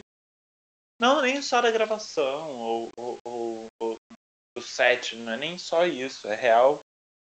[1.02, 3.96] Não, nem só da gravação ou, ou, ou- ou
[4.56, 6.28] do set, não é nem só isso.
[6.28, 6.80] É real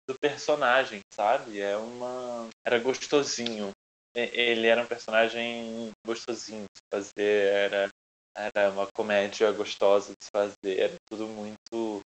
[0.09, 1.61] do personagem, sabe?
[1.61, 2.49] É uma.
[2.65, 3.71] Era gostosinho.
[4.15, 7.89] Ele era um personagem gostosinho de fazer, era,
[8.35, 12.01] era uma comédia gostosa de se fazer, era tudo muito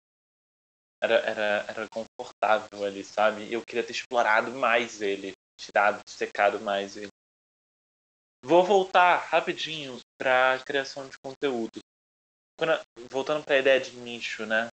[1.01, 3.51] era, era, era confortável ali, sabe?
[3.51, 7.09] Eu queria ter explorado mais ele, tirado, secado mais ele.
[8.43, 11.79] Vou voltar rapidinho para criação de conteúdo.
[12.57, 14.67] Quando- voltando para a ideia de nicho, né?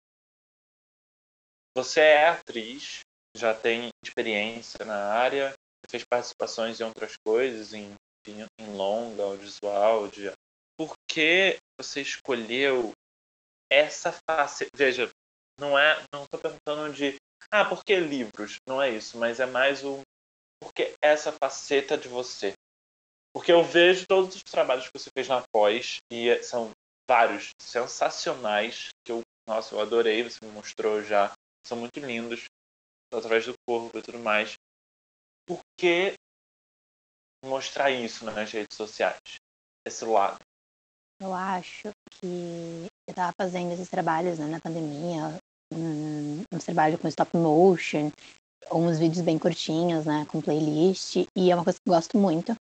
[1.75, 2.99] Você é atriz,
[3.35, 5.53] já tem experiência na área,
[5.89, 7.95] fez participações em outras coisas, em,
[8.27, 10.07] em, em longa, audiovisual.
[10.07, 10.31] De...
[10.77, 12.91] Por que você escolheu
[13.71, 14.67] essa face?
[14.75, 15.09] Veja,
[15.59, 17.15] não é, não tô perguntando de,
[17.51, 18.57] ah, por que livros?
[18.67, 20.01] Não é isso, mas é mais o
[20.61, 22.53] por que essa faceta de você?
[23.33, 26.71] Porque eu vejo todos os trabalhos que você fez na pós e são
[27.09, 31.33] vários sensacionais que eu, nossa, eu adorei, você me mostrou já,
[31.65, 32.45] são muito lindos
[33.11, 34.53] através do corpo e tudo mais.
[35.47, 36.13] Por que
[37.43, 39.19] mostrar isso nas redes sociais?
[39.85, 40.39] Esse lado.
[41.19, 45.37] eu acho que eu tava fazendo esses trabalhos né, na pandemia,
[45.73, 48.11] um, uns trabalhos com stop motion,
[48.71, 52.55] uns vídeos bem curtinhos, né, com playlist, e é uma coisa que eu gosto muito.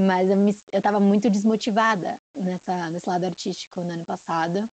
[0.00, 4.66] Mas eu, me, eu tava muito desmotivada nessa, nesse lado artístico no ano passado,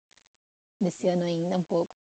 [0.79, 1.95] nesse ano ainda um pouco.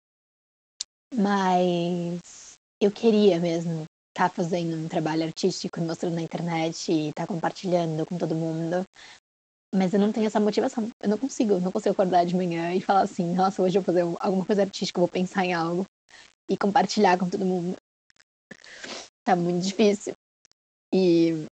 [1.14, 8.04] Mas eu queria mesmo estar fazendo um trabalho artístico, mostrando na internet e estar compartilhando
[8.04, 8.84] com todo mundo.
[9.74, 10.90] Mas eu não tenho essa motivação.
[11.02, 13.94] Eu não consigo, não consigo acordar de manhã e falar assim, nossa, hoje eu vou
[13.94, 15.86] fazer alguma coisa artística, vou pensar em algo
[16.50, 17.74] e compartilhar com todo mundo.
[19.24, 20.12] Tá muito difícil.
[20.92, 21.46] E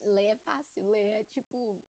[0.00, 1.82] ler é fácil, ler é tipo.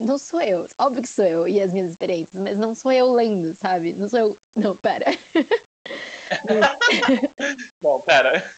[0.00, 0.68] Não sou eu.
[0.80, 3.92] Óbvio que sou eu e as minhas experiências, mas não sou eu lendo, sabe?
[3.92, 4.36] Não sou eu.
[4.56, 5.06] Não, pera.
[7.82, 8.48] Bom, pera.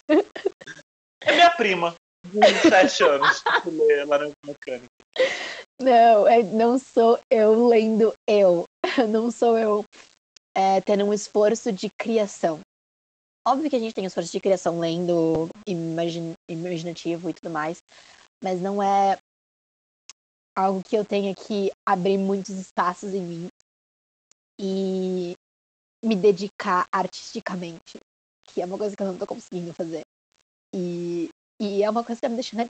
[1.23, 1.95] É minha prima,
[2.27, 4.87] de 27 anos, que lê Laranja Mecânica.
[5.81, 8.65] Não, é, não sou eu lendo eu.
[9.09, 9.85] Não sou eu
[10.55, 12.61] é, tendo um esforço de criação.
[13.47, 17.83] Óbvio que a gente tem esforço de criação lendo imagin, imaginativo e tudo mais,
[18.43, 19.19] mas não é
[20.57, 23.49] algo que eu tenha que abrir muitos espaços em mim
[24.61, 25.35] e
[26.05, 27.99] me dedicar artisticamente,
[28.45, 30.03] que é uma coisa que eu não tô conseguindo fazer.
[30.75, 32.61] E, e é uma coisa que tá me deixando.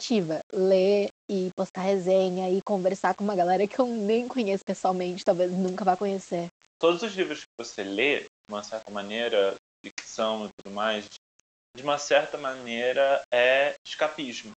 [0.52, 5.50] Ler e postar resenha e conversar com uma galera que eu nem conheço pessoalmente, talvez
[5.50, 6.48] nunca vá conhecer.
[6.78, 9.54] Todos os livros que você lê, de uma certa maneira,
[10.10, 11.08] ficção e tudo mais,
[11.76, 14.52] de uma certa maneira é escapismo,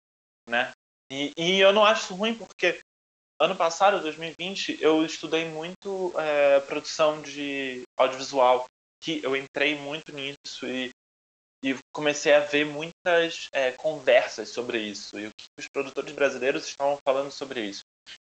[0.48, 0.72] né?
[1.10, 2.80] E, e eu não acho isso ruim porque
[3.40, 8.64] ano passado, 2020, eu estudei muito é, produção de audiovisual,
[9.02, 10.90] que eu entrei muito nisso e,
[11.62, 16.66] e comecei a ver muitas é, conversas sobre isso e o que os produtores brasileiros
[16.66, 17.82] estavam falando sobre isso.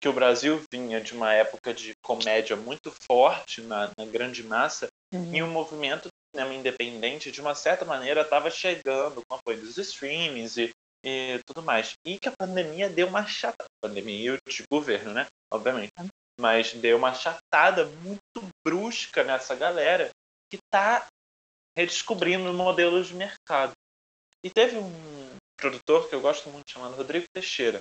[0.01, 4.89] Que o Brasil vinha de uma época de comédia muito forte na, na grande massa
[5.13, 5.35] uhum.
[5.35, 10.57] e o movimento cinema independente, de uma certa maneira, estava chegando com apoio dos streams
[10.61, 10.73] e
[11.05, 11.95] e tudo mais.
[12.05, 13.65] E que a pandemia deu uma chata.
[13.83, 14.39] Pandemia e o
[14.71, 15.27] governo, né?
[15.53, 15.93] Obviamente.
[16.39, 20.11] Mas deu uma chatada muito brusca nessa galera
[20.51, 21.07] que tá
[21.77, 23.73] redescobrindo modelos de mercado.
[24.45, 27.81] E teve um produtor que eu gosto muito chamado Rodrigo Teixeira,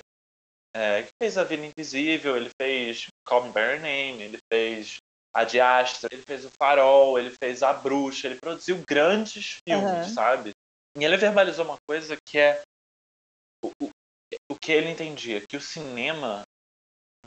[0.76, 4.98] é, que fez A Vida Invisível, ele fez Call Me By Your Name, ele fez
[5.34, 10.13] A Diastra, ele fez O Farol, ele fez A Bruxa, ele produziu grandes filmes, uhum.
[10.13, 10.52] sabe?
[10.98, 12.62] E ele verbalizou uma coisa que é
[13.63, 13.72] o,
[14.52, 16.44] o, que ele entendia, que o cinema,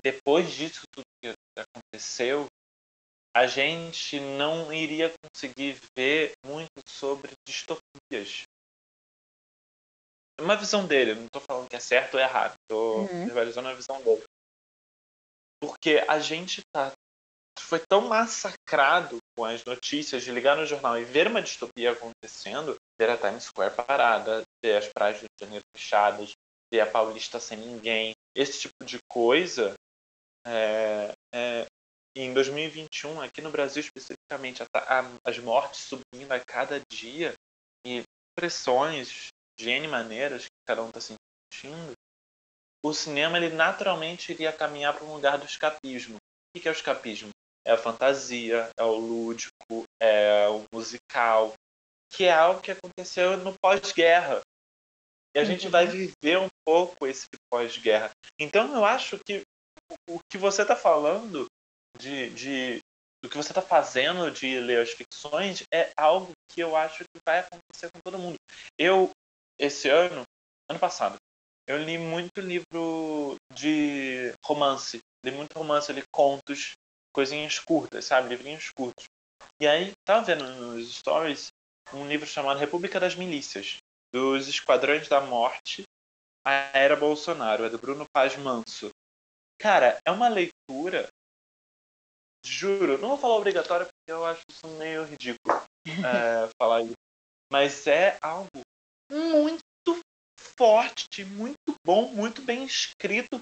[0.02, 2.46] depois disso tudo que aconteceu,
[3.34, 8.42] a gente não iria conseguir ver muito sobre distopias.
[10.40, 13.26] Uma visão dele, não estou falando que é certo ou errado, estou uhum.
[13.26, 14.24] rivalizando a visão dele.
[15.60, 16.92] Porque a gente tá
[17.58, 22.76] foi tão massacrado com as notícias de ligar no jornal e ver uma distopia acontecendo,
[22.98, 26.32] ver a Times Square parada, ver as praias do Rio de Janeiro fechadas,
[26.72, 29.74] ver a Paulista sem ninguém, esse tipo de coisa.
[30.46, 31.66] É, é,
[32.16, 37.32] em 2021, aqui no Brasil especificamente, a, a, as mortes subindo a cada dia
[37.86, 38.02] e
[38.34, 41.92] pressões de N maneiras que cada um está sentindo,
[42.84, 46.16] o cinema ele naturalmente iria caminhar para um lugar do escapismo.
[46.54, 47.30] O que é o escapismo?
[47.64, 51.54] É a fantasia, é o lúdico, é o musical,
[52.12, 54.40] que é algo que aconteceu no pós-guerra.
[55.34, 55.92] E a gente vai uhum.
[55.92, 58.10] viver um pouco esse pós-guerra.
[58.38, 59.42] Então eu acho que
[60.08, 61.46] o que você está falando
[61.98, 62.78] de, de
[63.22, 67.20] do que você está fazendo de ler as ficções é algo que eu acho que
[67.26, 68.36] vai acontecer com todo mundo.
[68.76, 69.10] Eu
[69.58, 70.24] esse ano,
[70.68, 71.16] ano passado,
[71.68, 76.72] eu li muito livro de romance, li muito romance, li contos,
[77.12, 79.06] coisinhas curtas, sabe, livrinhos curtos.
[79.60, 81.48] E aí tava vendo nos stories
[81.92, 83.76] um livro chamado República das Milícias,
[84.12, 85.82] dos Esquadrões da Morte,
[86.44, 88.90] a Era Bolsonaro, é do Bruno Paz Manso.
[89.60, 91.08] Cara, é uma leitura,
[92.44, 96.94] juro, não vou falar obrigatória porque eu acho isso meio ridículo é, falar isso,
[97.52, 98.48] mas é algo
[99.10, 99.62] muito
[100.56, 103.38] forte, muito bom, muito bem escrito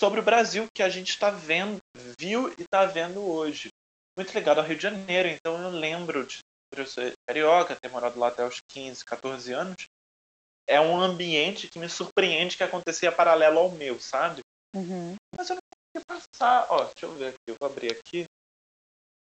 [0.00, 1.78] sobre o Brasil que a gente está vendo,
[2.18, 3.68] viu e está vendo hoje.
[4.16, 6.38] Muito ligado ao Rio de Janeiro, então eu lembro de
[6.74, 9.84] eu ser carioca, ter morado lá até os 15, 14 anos,
[10.66, 14.40] é um ambiente que me surpreende que acontecia paralelo ao meu, sabe?
[14.74, 15.16] Uhum.
[15.36, 16.66] Mas eu não consegui passar.
[16.70, 18.24] Ó, deixa eu ver aqui, eu vou abrir aqui.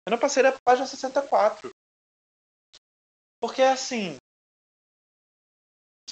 [0.06, 1.70] Eu não passei da página 64.
[3.40, 4.16] Porque assim.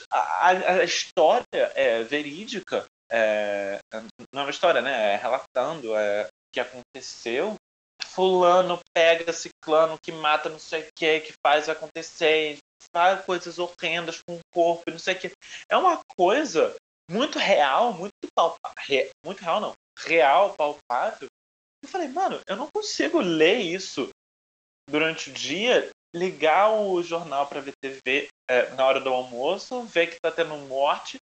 [0.09, 1.45] A, a história
[1.75, 2.87] é verídica.
[3.13, 3.79] É,
[4.33, 5.15] não é uma história, né?
[5.15, 7.57] É relatando é, o que aconteceu
[8.13, 12.59] fulano pega ciclano que mata não sei o que, que faz acontecer,
[12.95, 15.33] faz coisas horrendas com o corpo, não sei o que.
[15.69, 16.75] É uma coisa
[17.11, 19.11] muito real, muito palpável.
[19.25, 19.73] Muito real não.
[19.99, 21.29] Real, palpável.
[21.83, 24.09] Eu falei, mano, eu não consigo ler isso
[24.89, 30.09] durante o dia, ligar o jornal para ver TV é, na hora do almoço, ver
[30.09, 31.19] que tá tendo morte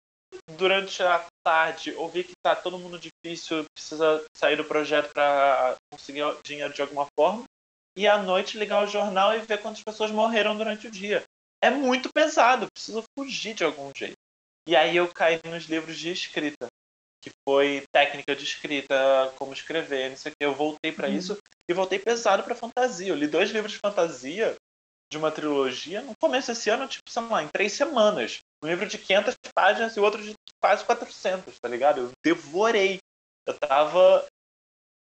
[0.58, 6.24] durante a tarde ouvir que tá todo mundo difícil, precisa sair do projeto para conseguir
[6.44, 7.44] dinheiro de alguma forma,
[7.98, 11.24] e à noite ligar o jornal e ver quantas pessoas morreram durante o dia.
[11.64, 14.18] É muito pesado, preciso fugir de algum jeito.
[14.68, 16.68] E aí eu caí nos livros de escrita,
[17.24, 20.46] que foi técnica de escrita, como escrever, não sei o que.
[20.46, 21.16] Eu voltei para uhum.
[21.16, 21.38] isso
[21.70, 23.08] e voltei pesado para fantasia.
[23.08, 24.56] Eu li dois livros de fantasia
[25.12, 28.40] de uma trilogia no começo desse ano, tipo, sei lá, em três semanas.
[28.66, 32.02] Um livro de 500 páginas e outro de quase 400, tá ligado?
[32.02, 32.98] Eu devorei.
[33.46, 34.26] Eu tava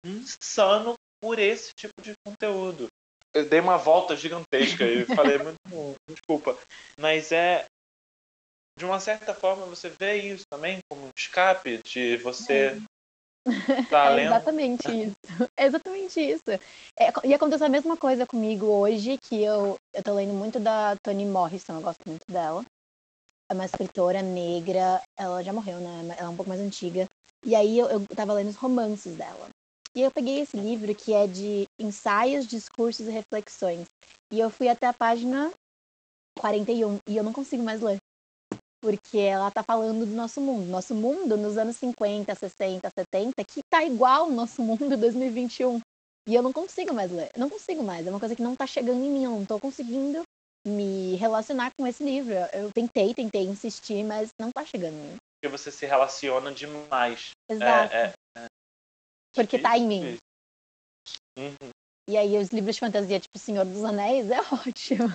[0.06, 2.88] insano por esse tipo de conteúdo.
[3.34, 6.58] Eu dei uma volta gigantesca e falei muito desculpa.
[7.00, 7.66] Mas é.
[8.78, 12.80] De uma certa forma, você vê isso também como um escape de você
[13.90, 15.16] Tá é exatamente isso.
[15.56, 16.52] É exatamente isso.
[17.00, 20.96] É, e aconteceu a mesma coisa comigo hoje, que eu, eu tô lendo muito da
[20.98, 22.64] Toni Morrison, eu gosto muito dela.
[23.50, 26.16] É uma escritora negra, ela já morreu, né?
[26.18, 27.08] Ela é um pouco mais antiga.
[27.46, 29.50] E aí eu, eu tava lendo os romances dela.
[29.96, 33.88] E eu peguei esse livro que é de ensaios, discursos e reflexões.
[34.32, 35.52] E eu fui até a página
[36.38, 37.98] 41 e eu não consigo mais ler.
[38.82, 40.70] porque ela tá falando do nosso mundo.
[40.70, 45.82] Nosso mundo nos anos 50, 60, 70, que tá igual ao nosso mundo 2021.
[46.28, 47.32] E eu não consigo mais ler.
[47.36, 48.06] Não consigo mais.
[48.06, 49.24] É uma coisa que não tá chegando em mim.
[49.24, 50.22] Eu não tô conseguindo
[50.67, 52.34] me relacionar com esse livro.
[52.53, 55.17] Eu tentei, tentei insistir, mas não tá chegando em mim.
[55.41, 57.32] Porque você se relaciona demais.
[57.49, 57.93] Exato.
[57.93, 58.45] É, é, é.
[59.34, 60.17] Porque tá em mim.
[61.38, 61.69] Uhum.
[62.10, 65.08] E aí os livros de fantasia, tipo Senhor dos Anéis, é ótimo.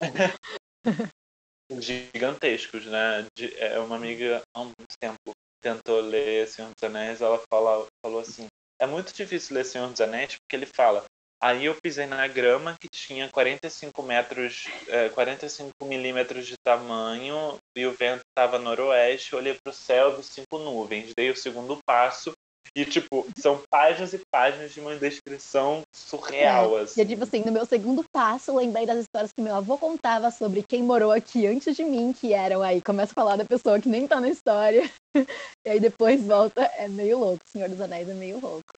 [1.80, 3.26] Gigantescos, né?
[3.36, 8.20] De- é uma amiga há muito tempo tentou ler Senhor dos Anéis, ela fala, falou
[8.20, 8.46] assim:
[8.80, 11.04] é muito difícil ler Senhor dos Anéis porque ele fala.
[11.42, 17.84] Aí eu pisei na grama que tinha 45 metros, é, 45 milímetros de tamanho e
[17.84, 19.32] o vento estava noroeste.
[19.32, 21.12] Eu olhei para o céu, vi cinco nuvens.
[21.16, 22.32] Dei o segundo passo
[22.76, 27.00] e, tipo, são páginas e páginas de uma descrição surreal, E assim.
[27.02, 30.62] é tipo assim, no meu segundo passo, lembrei das histórias que meu avô contava sobre
[30.66, 33.88] quem morou aqui antes de mim, que eram aí, começa a falar da pessoa que
[33.88, 34.88] nem tá na história.
[35.64, 37.40] E aí depois volta, é meio louco.
[37.46, 38.72] Senhor dos Anéis é meio louco.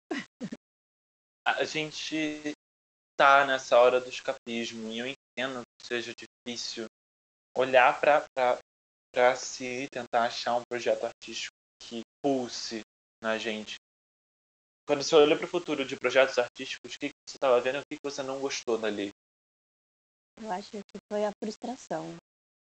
[1.46, 2.54] A gente
[3.18, 6.86] tá nessa hora do escapismo e eu entendo que seja difícil
[7.56, 12.82] olhar para si tentar achar um projeto artístico que pulse
[13.22, 13.76] na gente.
[14.88, 17.78] Quando você olha para o futuro de projetos artísticos, o que, que você estava vendo
[17.78, 19.12] e o que, que você não gostou dali?
[20.42, 22.16] Eu acho que foi a frustração.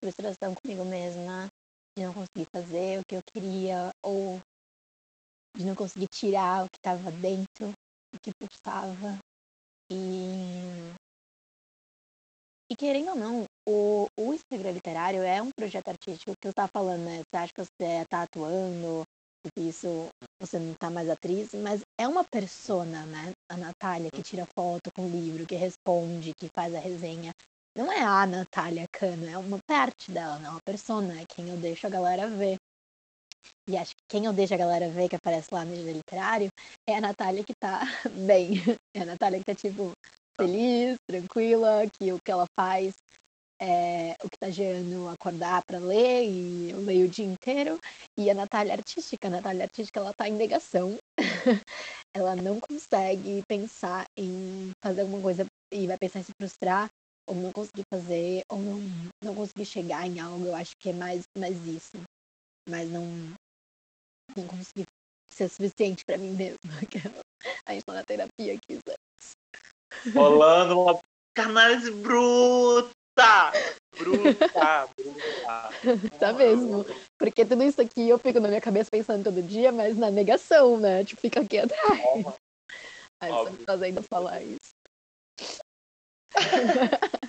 [0.02, 1.48] Frustração comigo mesma,
[1.96, 4.40] de não conseguir fazer o que eu queria, ou
[5.56, 7.72] de não conseguir tirar o que estava dentro,
[8.20, 9.18] que pulsava.
[9.90, 10.92] E.
[12.70, 16.70] E querendo ou não, o, o Instagram literário é um projeto artístico que eu estava
[16.72, 17.18] falando, né?
[17.18, 19.04] Você acha que você tá atuando,
[19.54, 20.08] que isso
[20.40, 23.32] você não tá mais atriz, mas é uma persona, né?
[23.50, 27.32] A Natália que tira foto com o livro, que responde, que faz a resenha.
[27.76, 31.48] Não é a Natália Cano, é uma parte dela, não é uma persona, é quem
[31.48, 32.56] eu deixo a galera ver.
[33.68, 36.48] E acho que quem eu deixo a galera ver que aparece lá no Dia Literário
[36.88, 37.80] é a Natália que tá
[38.26, 38.54] bem.
[38.94, 39.92] É a Natália que tá, tipo,
[40.36, 42.94] feliz, tranquila, que o que ela faz
[43.60, 47.78] é o que tá gerando acordar para ler e eu leio o dia inteiro.
[48.18, 50.96] E a Natália artística, a Natália artística, ela tá em negação.
[52.12, 56.88] ela não consegue pensar em fazer alguma coisa e vai pensar em se frustrar
[57.28, 58.80] ou não conseguir fazer ou não,
[59.22, 60.46] não conseguir chegar em algo.
[60.46, 62.02] Eu acho que é mais, mais isso.
[62.68, 63.04] Mas não,
[64.36, 64.86] não conseguir
[65.30, 66.58] ser suficiente para mim mesma.
[67.66, 68.94] A gente tá na terapia aqui, Zé.
[70.14, 71.00] Rolando uma
[71.34, 72.92] canais bruta!
[73.96, 75.70] Bruta, bruta.
[76.18, 76.84] Tá mesmo.
[77.18, 80.78] Porque tudo isso aqui eu fico na minha cabeça pensando todo dia, mas na negação,
[80.78, 81.04] né?
[81.04, 82.02] Tipo, fica aqui atrás.
[82.02, 82.34] Toma.
[83.20, 83.58] Aí você Óbvio.
[83.58, 84.72] me fazendo falar isso.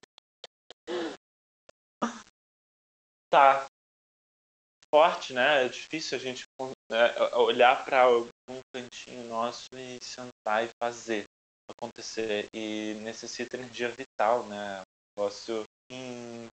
[3.29, 3.67] tá
[4.93, 5.65] forte, né?
[5.65, 6.43] É difícil a gente
[6.93, 8.29] é, olhar para algum
[8.73, 11.23] cantinho nosso e sentar e fazer
[11.69, 12.47] acontecer.
[12.53, 14.81] E necessita energia vital, né?
[14.81, 16.47] Um negócio em,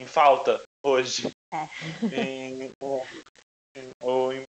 [0.00, 1.30] em falta hoje.
[1.52, 1.64] É.
[2.12, 3.06] Em- ou,
[4.02, 4.44] ou, em-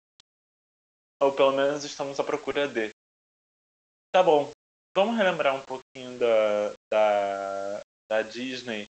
[1.22, 2.90] ou pelo menos estamos à procura de.
[4.14, 4.52] Tá bom.
[4.96, 8.86] Vamos relembrar um pouquinho da, da, da Disney.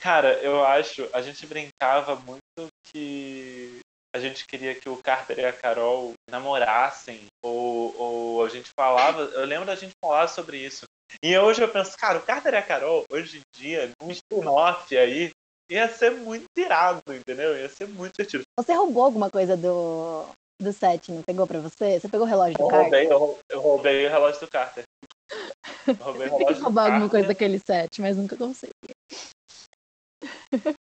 [0.00, 2.40] Cara, eu acho, a gente brincava muito
[2.86, 3.77] que
[4.14, 9.22] a gente queria que o Carter e a Carol namorassem, ou, ou a gente falava,
[9.22, 10.84] eu lembro da gente falar sobre isso.
[11.22, 14.96] E hoje eu penso, cara, o Carter e a Carol, hoje em dia, um spin-off
[14.96, 15.30] aí,
[15.70, 17.56] ia ser muito irado, entendeu?
[17.56, 18.44] Ia ser muito divertido.
[18.58, 20.26] Você roubou alguma coisa do,
[20.60, 22.00] do set, não pegou pra você?
[22.00, 22.82] Você pegou o relógio do Eu Carter?
[22.82, 24.84] roubei, eu, rou- eu roubei o relógio do Carter.
[25.86, 28.72] Eu roubei o relógio roubar alguma coisa daquele set, mas nunca consegui.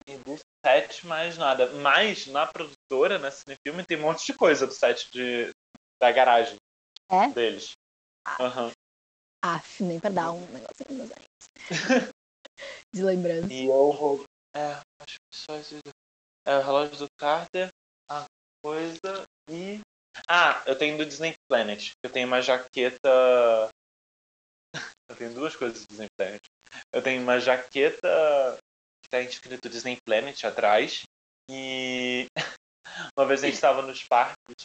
[0.06, 1.70] E do set mais nada.
[1.74, 5.50] Mas na produtora, na Cinefilme, tem um monte de coisa do set de,
[6.00, 6.56] da garagem
[7.10, 7.28] É?
[7.28, 7.72] deles.
[8.40, 8.70] Aham.
[9.44, 12.12] Aff, nem pra dar um negocinho nos dentes.
[12.94, 13.52] De lembrança.
[13.52, 14.24] E eu.
[14.54, 15.80] É, acho que só esse.
[16.46, 17.68] É o relógio do Carter,
[18.08, 18.24] a
[18.62, 19.80] coisa e.
[20.28, 21.92] Ah, eu tenho do Disney Planet.
[22.04, 23.08] Eu tenho uma jaqueta.
[25.08, 26.40] Eu tenho duas coisas do Disney Planet.
[26.90, 28.08] Eu tenho uma jaqueta
[28.56, 28.71] que
[29.12, 31.02] tá escrito Disney Planet atrás.
[31.50, 32.26] E
[33.16, 34.64] uma vez a gente estava nos parques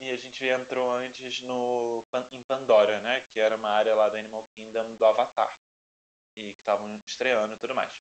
[0.00, 3.24] e a gente entrou antes no em Pandora, né?
[3.30, 5.54] Que era uma área lá do Animal Kingdom do Avatar.
[6.38, 7.96] E que estavam estreando e tudo mais.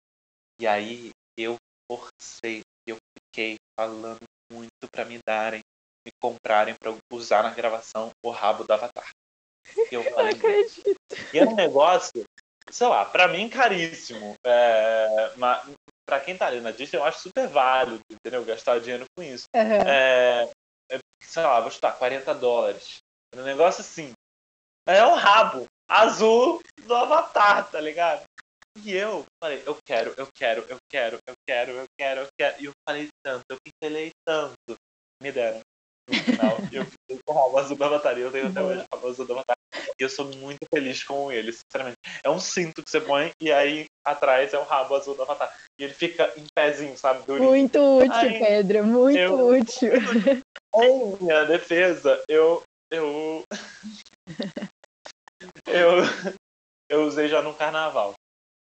[0.59, 1.55] E aí eu
[1.89, 4.19] forcei, eu fiquei falando
[4.51, 5.61] muito pra me darem,
[6.05, 9.09] me comprarem pra eu usar na gravação o rabo do Avatar.
[9.89, 10.95] Eu Não falei, acredito.
[11.33, 12.23] e é um negócio,
[12.69, 14.35] sei lá, pra mim caríssimo.
[14.45, 15.63] É, ma-
[16.05, 18.43] pra quem tá ali na Disney, eu acho super válido, entendeu?
[18.45, 19.45] Gastar dinheiro com isso.
[19.55, 19.87] Aham.
[19.87, 20.49] É,
[20.91, 22.97] é, sei lá, vou chutar, 40 dólares.
[23.35, 24.13] Um negócio assim.
[24.87, 28.23] É um rabo azul do Avatar, tá ligado?
[28.83, 32.61] E eu falei, eu quero, eu quero, eu quero, eu quero, eu quero, eu quero.
[32.61, 34.75] E eu falei tanto, eu pincelei tanto.
[35.23, 35.61] Me deram.
[36.07, 36.85] No final, E eu
[37.25, 38.17] com o rabo azul do Avatar.
[38.17, 39.55] E eu tenho até hoje o rabo azul do Avatar.
[39.99, 41.97] E eu sou muito feliz com ele, sinceramente.
[42.23, 45.55] É um cinto que você põe e aí atrás é o rabo azul do Avatar.
[45.79, 47.25] E ele fica em pezinho, sabe?
[47.25, 47.49] Durinho.
[47.49, 48.83] Muito útil, Ai, Pedro.
[48.85, 49.91] Muito eu- útil.
[50.75, 52.61] Em minha defesa, eu.
[52.91, 53.43] Eu.
[55.67, 56.01] eu.
[56.89, 58.13] Eu usei já no carnaval.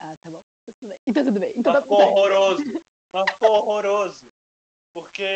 [0.01, 0.41] Ah, tá bom.
[0.81, 0.99] Tudo bem.
[1.07, 1.53] Então tudo bem.
[1.57, 2.13] Então Mas tá ficou certo.
[2.13, 2.65] horroroso.
[3.13, 4.27] Mas ficou horroroso.
[4.95, 5.27] Porque.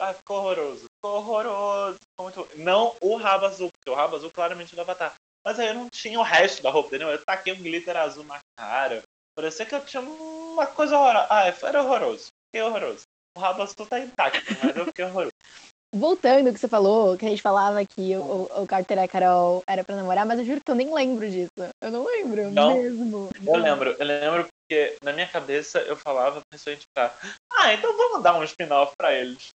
[0.00, 0.84] Ah, ficou horroroso.
[0.96, 1.98] Ficou horroroso.
[2.20, 2.48] Muito...
[2.56, 5.14] Não o rabo azul, porque o rabo azul claramente é do Avatar.
[5.44, 7.10] Mas aí eu não tinha o resto da roupa, entendeu?
[7.10, 9.02] Eu taquei um glitter azul na cara.
[9.36, 11.26] Parecia que eu tinha uma coisa horrorosa.
[11.28, 12.28] Ah, era horroroso.
[12.46, 13.02] Fiquei horroroso.
[13.36, 15.32] O rabo azul tá intacto, mas eu fiquei horroroso.
[15.94, 19.00] Voltando ao que você falou, que a gente falava que o, o, o Carter e
[19.02, 21.52] a Carol era pra namorar, mas eu juro que eu nem lembro disso.
[21.80, 22.74] Eu não lembro Não?
[22.74, 23.30] mesmo.
[23.46, 27.14] Eu lembro, eu lembro porque na minha cabeça eu falava pessoa pra
[27.52, 29.50] ah, então vamos dar um spin-off pra eles.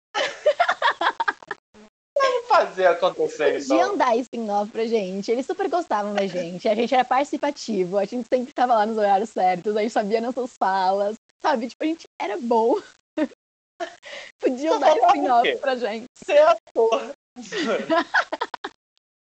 [2.57, 3.77] Fazer acontecer então.
[3.77, 5.31] Podiam dar spin-off pra gente.
[5.31, 6.69] Eles super gostavam da gente.
[6.69, 7.99] A gente era participativo.
[7.99, 9.77] A gente sempre tava lá nos horários certos.
[9.77, 11.17] A gente sabia nossas falas.
[11.43, 11.69] Sabe?
[11.69, 12.81] Tipo, a gente era bom.
[14.41, 16.07] Podiam dar spin-off pra gente.
[16.17, 17.13] Ser ator.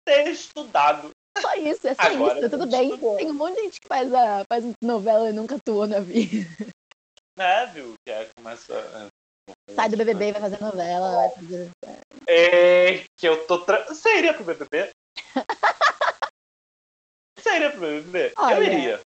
[0.07, 1.11] Ter estudado.
[1.39, 2.51] Só isso, é só Agora isso.
[2.51, 2.91] Tudo bem.
[2.91, 3.17] estudou.
[3.17, 6.47] Tem um monte de gente que faz, a, faz novela e nunca atuou na vida.
[7.37, 7.95] Né, viu?
[8.05, 9.11] Que é, começa.
[9.49, 11.71] É, Sai do BBB, vai fazer novela, vai fazer...
[12.29, 13.59] É, que eu tô.
[13.59, 13.85] Tra...
[13.87, 14.91] Você iria pro BBB?
[17.39, 18.33] Você iria pro BBB?
[18.37, 19.01] Eu Olha, iria.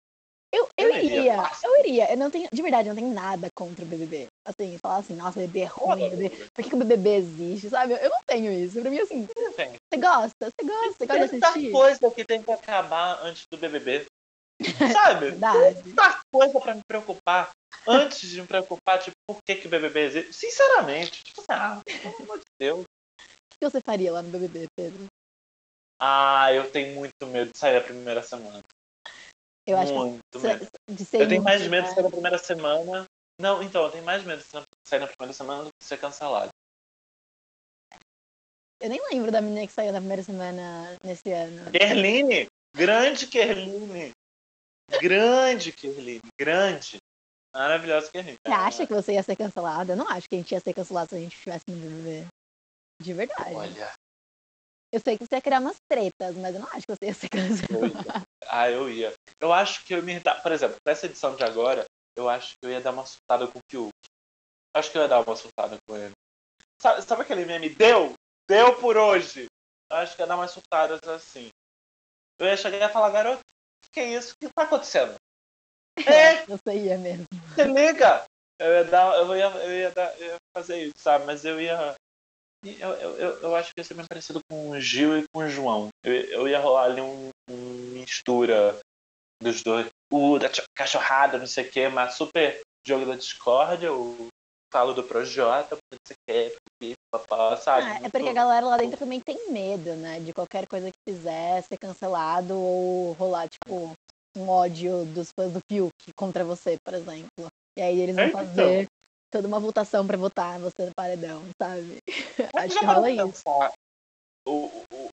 [0.53, 2.11] Eu, eu Eu iria, iria, eu iria.
[2.11, 4.29] Eu não tenho, de verdade, eu não tenho nada contra o BBB.
[4.47, 7.93] Assim, falar assim, nossa, BBB é ruim, BBB, por que, que o BBB existe, sabe?
[7.95, 8.81] Eu não tenho isso.
[8.81, 11.71] Pra mim, assim, você gosta, você gosta, você gosta de assistir?
[11.71, 14.07] coisa que tem que acabar antes do BBB.
[14.93, 15.33] Sabe?
[15.33, 17.51] Tanta coisa pra me preocupar.
[17.87, 20.33] Antes de me preocupar, tipo, por que, que o BBB existe?
[20.33, 22.81] Sinceramente, tipo ah, pelo amor de Deus.
[22.83, 25.07] O que você faria lá no BBB, Pedro?
[26.01, 28.63] Ah, eu tenho muito medo de sair a primeira semana.
[29.67, 30.67] Eu acho muito que medo.
[30.91, 31.95] de ser Eu tenho mais medo de né?
[31.95, 33.05] sair na primeira semana.
[33.41, 34.49] Não, então, eu tenho mais medo de
[34.87, 36.51] sair na primeira semana do que ser cancelado.
[38.81, 41.71] Eu nem lembro da menina que saiu na primeira semana nesse ano.
[41.73, 42.47] Kerline!
[42.77, 44.13] Grande Kerline!
[45.01, 46.23] Grande Kerline!
[46.39, 46.99] Grande!
[47.55, 48.39] Maravilhosa Kerline.
[48.45, 49.93] Você acha que você ia ser cancelada?
[49.93, 52.27] Eu não acho que a gente ia ser cancelado se a gente estivesse no BBB.
[53.01, 53.55] De verdade.
[53.55, 53.93] Olha,
[54.93, 57.15] Eu sei que você ia criar umas tretas, mas eu não acho que você ia
[57.15, 58.23] ser cancelada.
[58.47, 59.13] Ah, eu ia.
[59.41, 60.43] Eu acho que eu me irritar.
[60.43, 61.85] Por exemplo, nessa edição de agora,
[62.17, 63.93] eu acho que eu ia dar uma surtada com o Fiuk.
[64.75, 66.13] Acho que eu ia dar uma surtada com ele.
[66.81, 67.69] Sabe, sabe aquele meme?
[67.69, 68.15] Deu!
[68.49, 69.47] Deu por hoje!
[69.91, 71.49] Eu acho que ia dar umas surtadas assim.
[72.39, 73.43] Eu ia chegar e ia falar, garoto,
[73.93, 74.35] que é isso?
[74.35, 75.15] O que tá acontecendo?
[76.07, 77.25] É, Você ia mesmo.
[77.55, 78.25] se liga!
[78.61, 81.25] Eu ia dar, eu ia, eu ia, dar, eu ia fazer isso, sabe?
[81.25, 81.95] Mas eu ia.
[82.65, 85.41] Eu, eu, eu, eu acho que ia ser bem parecido com o Gil e com
[85.43, 85.89] o João.
[86.05, 87.57] Eu, eu ia rolar ali um, um
[87.93, 88.79] mistura
[89.41, 89.87] dos dois.
[90.13, 94.29] O da ch- cachorrada, não sei o que, mas super jogo da discórdia, o
[94.73, 96.58] falo do Projota, não sei o pipi,
[97.11, 97.87] papá, sabe?
[97.87, 100.21] Ah, é porque a galera lá dentro também tem medo, né?
[100.21, 103.93] De qualquer coisa que fizer ser cancelado ou rolar, tipo,
[104.37, 107.47] um ódio dos fãs do Fiuk contra você, por exemplo.
[107.77, 108.41] E aí eles vão É, então.
[108.47, 108.87] fazer
[109.31, 111.99] toda uma votação pra votar você no paredão, sabe?
[112.55, 113.43] Mas Acho que rola isso.
[114.47, 115.09] O, o- o-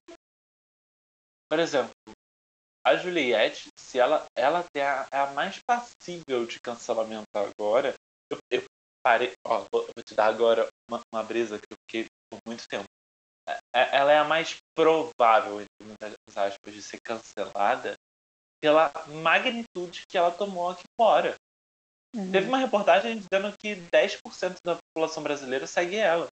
[1.50, 1.92] Por exemplo,
[2.86, 7.94] a Juliette, se ela, ela tem a, é a mais passível de cancelamento agora,
[8.30, 8.62] eu, eu
[9.06, 12.66] parei, ó, vou, vou te dar agora uma, uma brisa que eu fiquei por muito
[12.66, 12.86] tempo.
[13.48, 17.94] É- é- Ela é a mais provável, entre muitas aspas, de ser cancelada
[18.60, 18.92] pela
[19.22, 21.36] magnitude que ela tomou aqui fora.
[22.16, 22.32] Uhum.
[22.32, 26.26] Teve uma reportagem dizendo que 10% da população brasileira segue ela.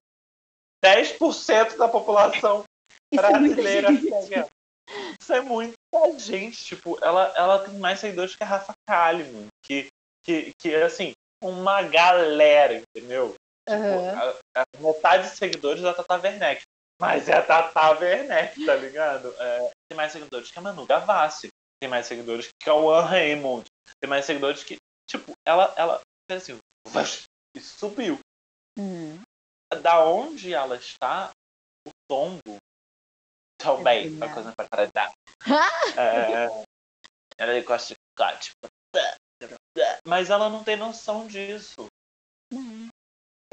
[0.83, 2.65] 10% da população
[3.13, 4.49] é brasileira segue ela.
[5.17, 5.77] Isso é muita
[6.19, 6.65] gente.
[6.65, 9.47] Tipo, ela, ela tem mais seguidores que a Rafa Kalimann.
[9.63, 9.87] Que,
[10.25, 11.13] que, que é assim,
[11.49, 13.35] uma galera, entendeu?
[13.67, 14.35] Tipo, Aham.
[14.55, 16.61] a, a metade de seguidores da Tata Werneck.
[17.01, 19.33] Mas é a Tata Werneck, tá ligado?
[19.39, 21.49] É, tem mais seguidores que a Manu Gavassi.
[21.81, 23.65] Tem mais seguidores que a One Raymond.
[23.99, 24.77] Tem mais seguidores que.
[25.09, 26.59] Tipo, ela, ela fez assim,
[27.55, 28.19] e subiu.
[28.77, 29.21] Uhum.
[29.81, 31.31] Da onde ela está,
[31.87, 32.57] o tombo
[33.57, 34.07] também.
[34.07, 35.11] É Uma coisa para parar.
[35.97, 36.47] É,
[37.37, 38.67] ela gosta de ficar, tipo,
[40.07, 41.87] mas ela não tem noção disso.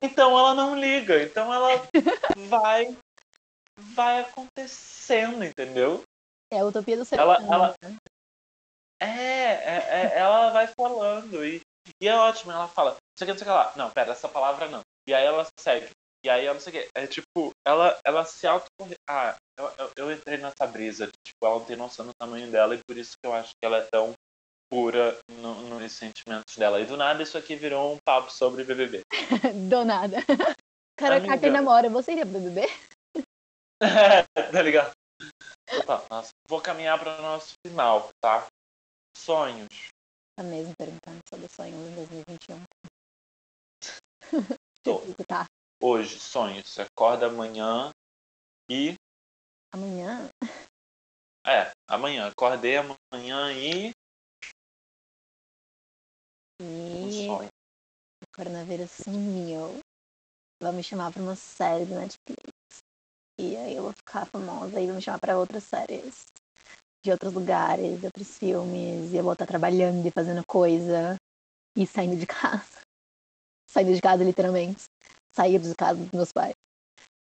[0.03, 1.23] Então ela não liga.
[1.23, 1.69] Então ela
[2.49, 2.97] vai.
[3.95, 6.03] Vai acontecendo, entendeu?
[6.53, 7.55] É a utopia do ser Ela- humano.
[7.55, 7.97] ela- né?
[9.01, 11.61] É, é, é, ela vai falando e,
[12.01, 12.53] e é ótimo.
[12.53, 13.73] Ela fala, não sei o que, não sei o que lá.
[13.77, 14.81] Não, pera, essa palavra não.
[15.09, 15.89] E aí ela segue.
[16.25, 16.89] E aí ela não sei o que.
[16.95, 18.67] É tipo, ela, ela se auto.
[19.09, 21.09] Ah, eu, eu, eu entrei nessa brisa.
[21.27, 23.67] Tipo, ela não tem noção do tamanho dela e por isso que eu acho que
[23.67, 24.13] ela é tão
[24.77, 26.81] pura no- nos sentimentos dela.
[26.81, 29.03] E do nada isso aqui virou um papo sobre BBB.
[29.69, 30.17] Do nada.
[30.99, 31.39] Cara, Amiga.
[31.39, 32.63] quem namora, você iria pro BBB?
[34.51, 34.93] tá ligado?
[36.09, 38.47] Nossa, vou caminhar para o nosso final, tá?
[39.15, 39.69] Sonhos.
[40.39, 42.63] Tá mesmo perguntando sobre sonhos em 2021.
[44.83, 45.03] Tô.
[45.29, 45.45] Tá.
[45.83, 46.67] Hoje, sonhos.
[46.67, 47.91] Você acorda amanhã
[48.71, 48.95] e.
[49.71, 50.31] Amanhã,
[51.47, 52.29] É, amanhã.
[52.29, 53.91] Acordei amanhã e.
[56.63, 57.49] Um e sonho.
[58.23, 59.81] o coronavírus sumiu.
[60.63, 62.83] Vão me chamar pra uma série do Netflix.
[63.41, 66.27] E aí eu vou ficar famosa e vão me chamar pra outras séries.
[67.05, 69.13] De outros lugares, de outros filmes.
[69.13, 71.17] E eu vou estar trabalhando e fazendo coisa.
[71.77, 72.81] E saindo de casa.
[73.69, 74.85] Saindo de casa, literalmente.
[75.35, 76.53] Sair de casa dos meus pais.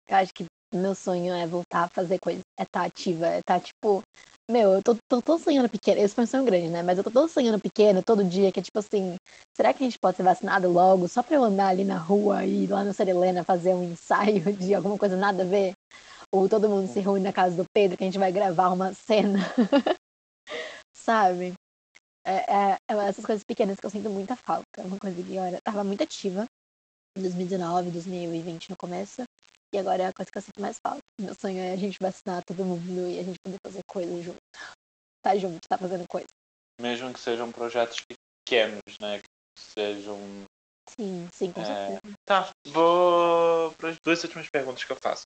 [0.05, 2.41] Eu acho que meu sonho é voltar a fazer coisa.
[2.59, 3.27] É estar ativa.
[3.27, 4.01] É estar, tipo...
[4.49, 6.01] Meu, eu tô, tô, tô sonhando pequeno.
[6.01, 6.83] Esse foi um sonho grande, né?
[6.83, 8.51] Mas eu tô, tô sonhando pequeno todo dia.
[8.51, 9.15] Que é tipo assim...
[9.55, 11.07] Será que a gente pode ser vacinado logo?
[11.07, 14.73] Só pra eu andar ali na rua e lá no Helena fazer um ensaio de
[14.73, 15.73] alguma coisa nada a ver?
[16.33, 18.93] Ou todo mundo se reúne na casa do Pedro que a gente vai gravar uma
[18.93, 19.39] cena?
[20.95, 21.53] Sabe?
[22.25, 24.81] É, é, é essas coisas pequenas que eu sinto muita falta.
[24.83, 26.45] Uma coisa que eu tava muito ativa
[27.17, 29.23] em 2019, 2020 no começo.
[29.73, 31.01] E agora é a coisa que eu sinto mais falta.
[31.19, 34.39] Meu sonho é a gente vacinar todo mundo e a gente poder fazer coisas junto.
[35.23, 36.27] Tá junto, tá fazendo coisa.
[36.81, 39.19] Mesmo que sejam projetos pequenos, né?
[39.19, 40.19] Que sejam.
[40.89, 41.65] Sim, sim, com É.
[41.65, 42.15] certeza.
[42.25, 45.23] Tá, vou para as duas últimas perguntas que eu faço.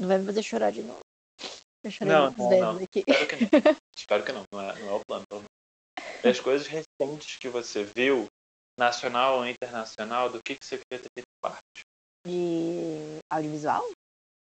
[0.00, 1.00] Não vai me fazer chorar de novo.
[1.84, 2.84] Eu chorei Não, muitas não, vezes não.
[2.84, 3.04] aqui.
[3.06, 3.50] Espero que não.
[3.96, 5.24] Espero que não, não é, não é o plano.
[6.22, 8.26] Das coisas recentes que você viu,
[8.78, 11.85] nacional ou internacional, do que, que você queria ter feito parte?
[12.26, 13.84] De audiovisual?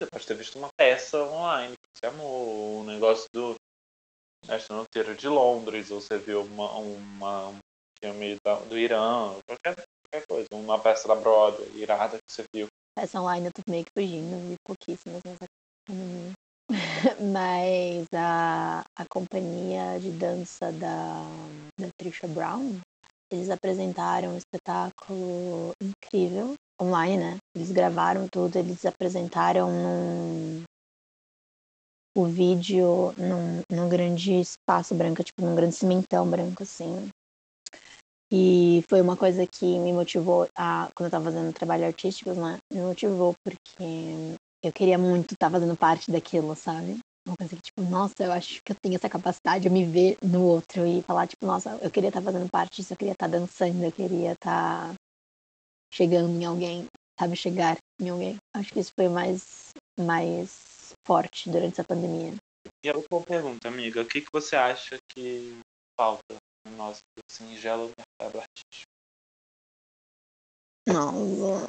[0.01, 3.57] Você pode ter visto uma peça online que você amou, um negócio do
[4.49, 7.59] Astronauteiro de Londres, ou você viu uma, uma, um
[8.01, 12.69] filme da- do Irã, qualquer, qualquer coisa, uma peça da Broadway irada que você viu.
[12.97, 15.45] Essa online eu tô meio que fugindo, vi pouquíssimas nessa
[15.89, 16.33] pandemia.
[17.33, 21.25] Mas a, a companhia de dança da,
[21.81, 22.79] da Trisha Brown,
[23.33, 27.37] eles apresentaram um espetáculo incrível, online, né?
[27.57, 30.63] Eles gravaram tudo, eles apresentaram num,
[32.15, 37.09] o vídeo num, num grande espaço branco, tipo num grande cimentão branco, assim.
[38.31, 42.59] E foi uma coisa que me motivou a, quando eu tava fazendo trabalho artístico, né?
[42.71, 46.99] Me motivou porque eu queria muito estar fazendo parte daquilo, sabe?
[47.27, 50.19] Uma coisa que, tipo, nossa, eu acho que eu tenho essa capacidade de me ver
[50.23, 53.29] no outro e falar, tipo, nossa, eu queria estar fazendo parte disso, eu queria estar
[53.29, 54.95] dançando, eu queria estar
[55.93, 56.87] chegando em alguém,
[57.19, 57.37] sabe?
[57.37, 58.37] Chegar em alguém.
[58.55, 62.35] Acho que isso foi mais, mais forte durante essa pandemia.
[62.85, 65.59] E a última pergunta, amiga, o que, que você acha que
[65.99, 66.37] falta
[66.67, 67.01] no nosso
[67.31, 68.87] singelo mercado artístico?
[70.89, 71.67] Nossa.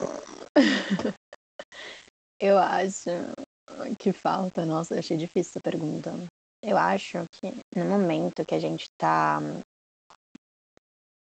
[2.40, 3.10] Eu acho
[4.00, 4.66] que falta.
[4.66, 6.12] Nossa, achei difícil essa pergunta.
[6.64, 9.40] Eu acho que no momento que a gente tá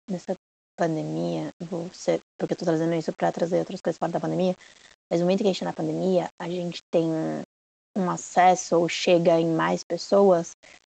[0.09, 0.33] nessa
[0.77, 4.55] pandemia, vou ser, porque eu tô trazendo isso para trazer outras coisas fora da pandemia,
[5.09, 7.07] mas no momento que a gente tá na pandemia, a gente tem
[7.95, 10.51] um acesso ou chega em mais pessoas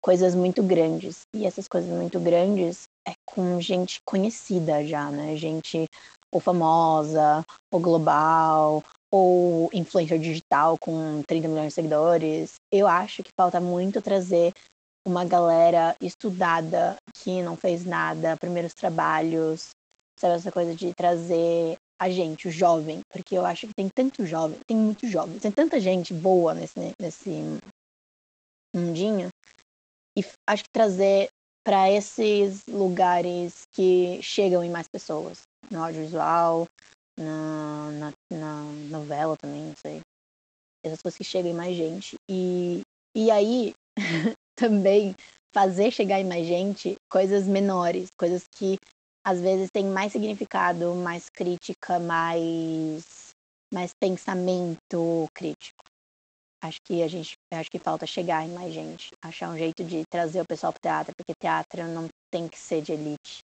[0.05, 1.23] coisas muito grandes.
[1.35, 5.35] E essas coisas muito grandes é com gente conhecida já, né?
[5.35, 5.87] Gente
[6.31, 12.55] ou famosa, ou global, ou influencer digital com 30 milhões de seguidores.
[12.71, 14.53] Eu acho que falta muito trazer
[15.07, 19.71] uma galera estudada que não fez nada, primeiros trabalhos,
[20.19, 24.27] sabe essa coisa de trazer a gente, o jovem, porque eu acho que tem tanto
[24.27, 27.31] jovem, tem muito jovem, tem tanta gente boa nesse, nesse
[28.75, 29.29] mundinho,
[30.17, 31.29] e acho que trazer
[31.65, 36.69] para esses lugares que chegam em mais pessoas, no audiovisual,
[37.19, 40.01] na, na, na novela também, não sei.
[40.85, 42.17] Essas coisas que chegam em mais gente.
[42.31, 42.83] E,
[43.17, 43.73] e aí,
[44.55, 45.15] também,
[45.53, 48.77] fazer chegar em mais gente coisas menores, coisas que
[49.25, 53.31] às vezes têm mais significado, mais crítica, mais,
[53.73, 55.85] mais pensamento crítico.
[56.63, 60.03] Acho que a gente, acho que falta chegar em mais gente, achar um jeito de
[60.11, 63.41] trazer o pessoal pro teatro, porque teatro não tem que ser de elite,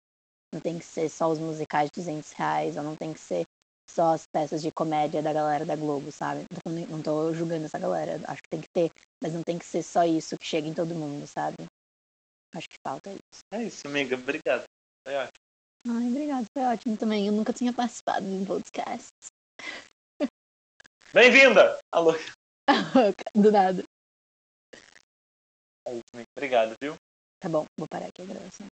[0.54, 3.46] não tem que ser só os musicais de 200 reais, ou não tem que ser
[3.90, 6.46] só as peças de comédia da galera da Globo, sabe?
[6.90, 9.84] Não tô, julgando essa galera, acho que tem que ter, mas não tem que ser
[9.84, 11.58] só isso que chega em todo mundo, sabe?
[12.56, 13.42] Acho que falta isso.
[13.52, 14.16] É isso, amiga.
[14.16, 14.64] Obrigado.
[15.06, 15.40] Foi ótimo.
[15.88, 17.28] Ai, obrigada, foi ótimo também.
[17.28, 19.10] Eu nunca tinha participado de um podcast.
[21.14, 21.80] Bem-vinda!
[21.92, 22.14] Alô.
[23.36, 23.84] Do nada.
[25.88, 26.30] É isso, amiga.
[26.38, 26.96] Obrigado, viu?
[27.42, 28.68] Tá bom, vou parar aqui a gravação.